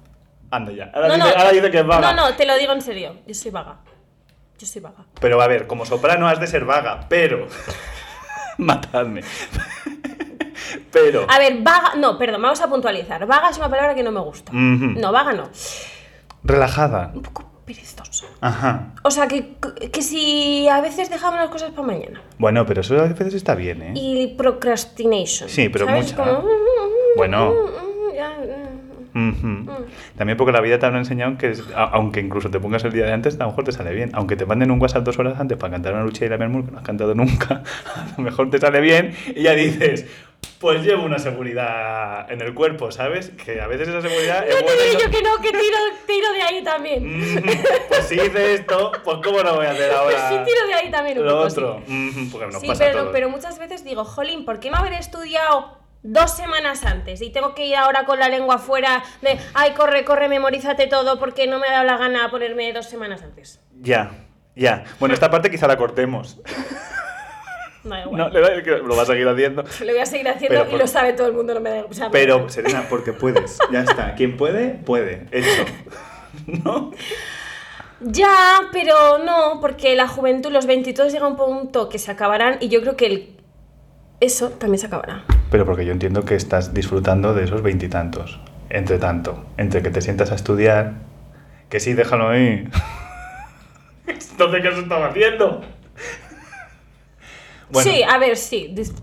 [0.51, 0.91] Anda ya.
[0.93, 1.35] Ahora, No, dice, no.
[1.39, 2.13] ahora dice que es vaga.
[2.13, 3.15] No, no, te lo digo en serio.
[3.25, 3.77] Yo soy vaga.
[4.59, 5.05] Yo soy vaga.
[5.19, 7.47] Pero a ver, como soprano has de ser vaga, pero...
[8.57, 9.21] Matadme.
[10.91, 11.25] Pero...
[11.29, 11.93] A ver, vaga.
[11.97, 13.25] No, perdón, vamos a puntualizar.
[13.25, 14.51] Vaga es una palabra que no me gusta.
[14.53, 15.49] No, vaga no.
[16.43, 17.11] Relajada.
[17.13, 18.25] Un poco perezoso.
[18.41, 18.93] Ajá.
[19.03, 19.53] O sea, que,
[19.91, 22.21] que si a veces dejamos las cosas para mañana.
[22.37, 23.93] Bueno, pero eso a veces está bien, ¿eh?
[23.95, 25.47] Y procrastination.
[25.49, 26.11] Sí, pero ¿sabes?
[26.11, 26.15] mucha.
[26.23, 26.43] Como,
[27.15, 27.53] Bueno.
[30.17, 32.91] También porque la vida te habrá enseñado que, es- a- aunque incluso te pongas el
[32.93, 34.09] día de antes, a lo mejor te sale bien.
[34.13, 36.65] Aunque te manden un WhatsApp dos horas antes para cantar una lucha y la Mermur
[36.65, 37.61] que no has cantado nunca,
[37.95, 40.05] a lo mejor te sale bien y ya dices,
[40.59, 43.31] pues llevo una seguridad en el cuerpo, ¿sabes?
[43.31, 45.77] Que a veces esa seguridad es No te buena no- yo que no, que tiro,
[46.07, 47.17] tiro de ahí también.
[47.35, 47.43] Mm,
[47.89, 50.15] Pues si hice esto, pues ¿cómo lo voy a hacer ahora?
[50.15, 51.81] Pues sí tiro de ahí también un Lo poco, otro.
[51.85, 51.91] sí.
[51.93, 53.11] Mm, Porque nos Sí, pasa a pero, todos.
[53.13, 57.21] pero muchas veces digo, jolín, ¿por qué no haber estudiado dos semanas antes?
[57.21, 61.19] Y tengo que ir ahora con la lengua fuera de, ay, corre, corre, memorízate todo
[61.19, 63.59] porque no me ha dado la gana ponerme dos semanas antes.
[63.81, 64.11] Ya,
[64.55, 64.83] ya.
[64.99, 66.39] Bueno, esta parte quizá la cortemos.
[67.89, 68.17] Da igual.
[68.17, 69.63] No, le da- que lo va a seguir haciendo.
[69.81, 71.69] Lo voy a seguir haciendo Pero y por- lo sabe todo el mundo, no me
[71.69, 72.47] da o sea, Pero.
[72.49, 73.57] Serena, porque puedes.
[73.71, 74.15] Ya está.
[74.15, 75.27] Quien puede, puede.
[75.31, 75.65] Hecho.
[76.63, 76.91] ¿No?
[77.99, 78.33] Ya,
[78.73, 82.67] pero no, porque la juventud, los 22 llega a un punto que se acabarán y
[82.69, 83.37] yo creo que el-
[84.19, 85.23] eso también se acabará.
[85.51, 88.39] Pero porque yo entiendo que estás disfrutando de esos veintitantos.
[88.69, 90.93] Entre tanto, entre que te sientas a estudiar,
[91.69, 92.67] que sí, déjalo ahí.
[94.07, 95.61] Entonces, ¿qué has estado haciendo?
[97.73, 98.71] Bueno, Sí, a ver, sí.
[98.73, 98.93] dis-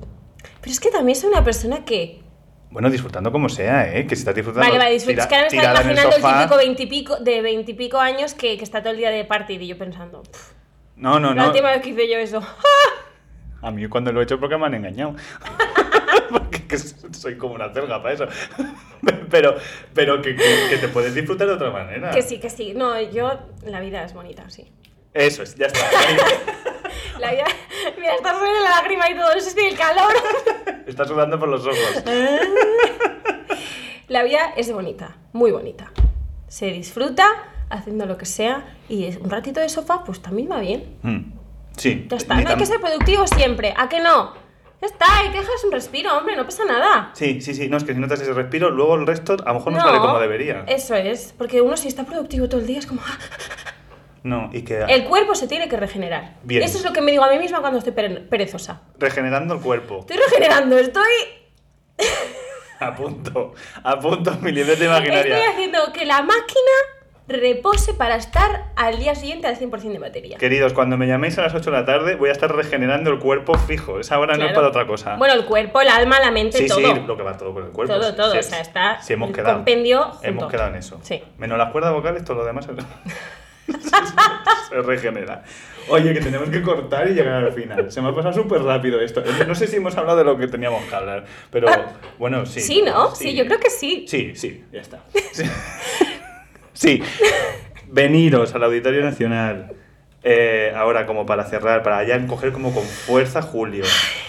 [0.61, 2.21] Pero es que también soy una persona que...
[2.71, 4.07] bueno, disfrutando como sea, ¿eh?
[4.07, 4.67] Que si estás disfrutando.
[4.67, 5.27] Vale, vale, disfruta.
[5.29, 6.39] tira- Es que ahora me estaba en imaginando el, sofá.
[6.39, 9.77] típico veintipico, de veintipico años que, que está todo el día de party y yo
[9.77, 10.53] pensando, "Pff,
[10.97, 11.49] No, no, la no.
[11.49, 12.41] última vez que hice yo eso.
[13.63, 15.17] A mí cuando lo he hecho porque me han engañado.
[16.31, 18.27] porque que soy como una celga para eso.
[19.31, 19.57] pero
[19.95, 22.11] pero que, que- que te puedes disfrutar de otra manera.
[22.11, 22.73] que sí, que sí.
[22.75, 23.33] No, yo,
[23.65, 24.71] la vida es bonita, sí.
[25.15, 25.81] Eso es, ya está.
[27.21, 27.45] La vida,
[27.99, 30.11] mira, está saliendo la lágrima y todo, no sé si el calor.
[30.87, 32.03] Está sudando por los ojos.
[34.09, 35.93] La vida es bonita, muy bonita.
[36.49, 37.27] Se disfruta
[37.69, 40.97] haciendo lo que sea y es- un ratito de sofá, pues también va bien.
[41.03, 41.33] Mm,
[41.77, 42.07] Sí.
[42.11, 44.35] Ya está, no hay que ser productivo siempre, ¿a que no?
[44.83, 47.11] Ya está, y te dejas un respiro, hombre, no pasa nada.
[47.15, 47.69] Sí, sí, sí.
[47.69, 49.99] No, es que si notas ese respiro, luego el resto a lo mejor no, sale
[49.99, 50.65] como debería.
[50.67, 53.01] Eso es, porque uno si está productivo todo el día es como...
[54.23, 56.35] No, y que El cuerpo se tiene que regenerar.
[56.43, 56.63] Bien.
[56.63, 58.83] Eso es lo que me digo a mí misma cuando estoy pere- perezosa.
[58.99, 60.01] regenerando el cuerpo.
[60.01, 61.05] Estoy regenerando, estoy,
[62.81, 63.55] A punto.
[63.85, 65.51] A punto, mi libreta estoy imaginaria.
[65.51, 66.73] haciendo que la máquina
[67.29, 70.39] repose para estar al día siguiente al 100% de batería.
[70.39, 73.19] Queridos, cuando me llaméis a las 8 de la tarde, voy a estar regenerando el
[73.19, 74.01] cuerpo fijo.
[74.01, 75.17] Esa hora no es para otra cosa.
[75.17, 76.79] Bueno, el cuerpo, el alma, la mente, sí, todo.
[76.81, 77.93] sí, lo que va todo con el cuerpo.
[77.95, 78.39] Todo, sí, todo, sí.
[78.39, 79.57] o sea, está Sí, hemos el quedado.
[79.57, 80.27] compendio junto.
[80.27, 80.99] Hemos quedado en eso.
[81.03, 81.23] Sí.
[81.39, 82.67] Menos las cuerdas vocales, todo lo demás
[84.69, 85.43] se regenera.
[85.89, 87.91] Oye, que tenemos que cortar y llegar al final.
[87.91, 89.23] Se me ha pasado súper rápido esto.
[89.47, 91.69] No sé si hemos hablado de lo que teníamos que hablar, pero
[92.19, 92.61] bueno, sí.
[92.61, 93.15] Ah, Sí, ¿no?
[93.15, 94.05] Sí, yo creo que sí.
[94.09, 95.01] Sí, sí, ya está.
[95.33, 95.45] Sí.
[96.73, 97.03] Sí.
[97.89, 99.73] Veniros al Auditorio Nacional.
[100.23, 103.85] eh, ahora, como para cerrar, para ya coger como con fuerza Julio.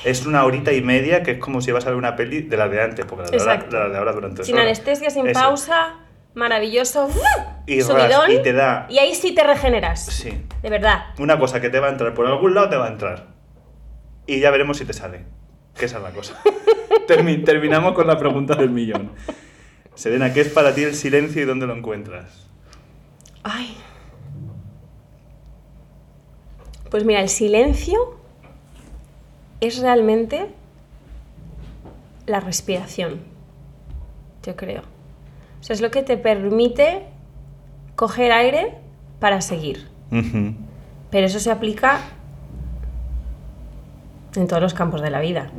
[0.05, 2.55] Es una horita y media que es como si vas a ver una peli de
[2.57, 4.67] las de antes, porque las de ahora, las de ahora duran tres Sin horas.
[4.67, 5.39] anestesia, sin Eso.
[5.39, 5.95] pausa,
[6.33, 7.09] maravilloso.
[7.67, 8.31] Y ras, subidón.
[8.31, 10.05] y te da- y ahí sí te regeneras.
[10.05, 10.43] Sí.
[10.61, 11.05] De verdad.
[11.19, 13.27] Una cosa que te va a entrar por algún lado te va a entrar.
[14.27, 15.25] Y ya veremos si te sale.
[15.77, 16.37] Que esa es la cosa.
[17.07, 19.11] Termi- terminamos con la pregunta del millón.
[19.95, 22.47] Serena, ¿qué es para ti el silencio y dónde lo encuentras?
[23.43, 23.77] Ay.
[26.89, 28.17] Pues mira, el silencio
[29.61, 30.47] es realmente
[32.25, 33.21] la respiración,
[34.43, 34.83] yo creo.
[35.61, 37.03] O sea, es lo que te permite
[37.95, 38.73] coger aire
[39.19, 39.87] para seguir.
[41.11, 42.01] Pero eso se aplica
[44.35, 45.51] en todos los campos de la vida.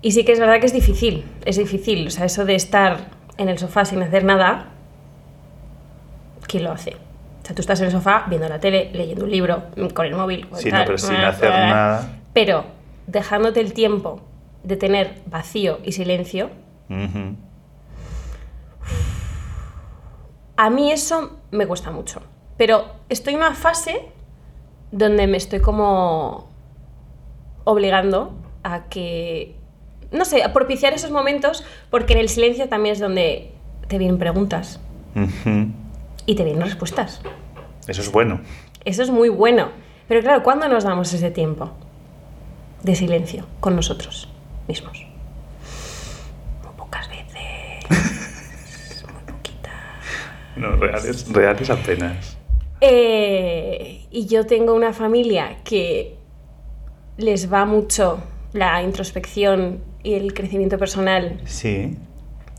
[0.00, 2.06] Y sí que es verdad que es difícil, es difícil.
[2.06, 4.68] O sea, eso de estar en el sofá sin hacer nada,
[6.46, 6.90] ¿quién lo hace?
[7.42, 10.14] O sea, tú estás en el sofá viendo la tele, leyendo un libro, con el
[10.14, 10.48] móvil.
[10.48, 11.66] con Sí, no, tal, pero sin ah, hacer ah.
[11.66, 12.08] nada.
[12.32, 12.64] Pero
[13.06, 14.22] dejándote el tiempo
[14.62, 16.50] de tener vacío y silencio,
[16.88, 17.36] Ujú.
[20.56, 22.22] A mí eso me cuesta mucho.
[22.56, 24.08] Pero estoy en una fase
[24.92, 26.48] donde me estoy como
[27.64, 28.32] obligando
[28.62, 29.56] a que,
[30.12, 33.52] no sé, a propiciar esos momentos, porque en el silencio también es donde
[33.88, 34.80] te vienen preguntas
[36.26, 37.20] y te vienen respuestas.
[37.86, 38.40] Eso es bueno.
[38.84, 39.68] Eso es muy bueno.
[40.08, 41.70] Pero claro, ¿cuándo nos damos ese tiempo
[42.82, 44.28] de silencio con nosotros
[44.68, 45.06] mismos?
[46.62, 47.84] Muy pocas veces.
[49.12, 49.72] Muy poquitas.
[50.56, 52.36] No, reales, reales apenas.
[52.80, 56.16] Eh, y yo tengo una familia que
[57.16, 61.96] les va mucho la introspección y el crecimiento personal Sí.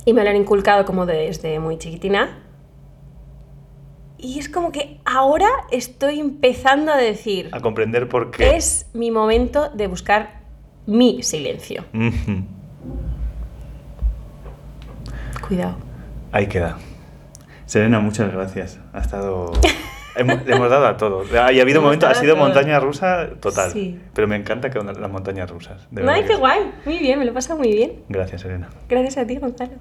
[0.06, 2.40] y me lo han inculcado como desde muy chiquitina.
[4.18, 8.56] Y es como que ahora estoy empezando a decir, A comprender por qué.
[8.56, 10.42] es mi momento de buscar
[10.88, 11.86] mi silencio.
[15.48, 15.76] Cuidado.
[16.32, 16.78] Ahí queda.
[17.66, 18.80] Serena, muchas gracias.
[18.94, 19.52] Ha estado.
[20.16, 21.24] hemos, le hemos dado a todo.
[21.40, 22.46] Ha, y ha habido momentos, ha sido todo.
[22.46, 23.72] montaña rusa total.
[23.72, 24.00] Sí.
[24.14, 25.88] Pero me encanta que las montañas rusas.
[25.92, 26.72] de ay, que qué guay.
[26.86, 28.04] Muy bien, me lo pasa muy bien.
[28.10, 28.70] Gracias, Serena.
[28.88, 29.74] Gracias a ti, Gonzalo.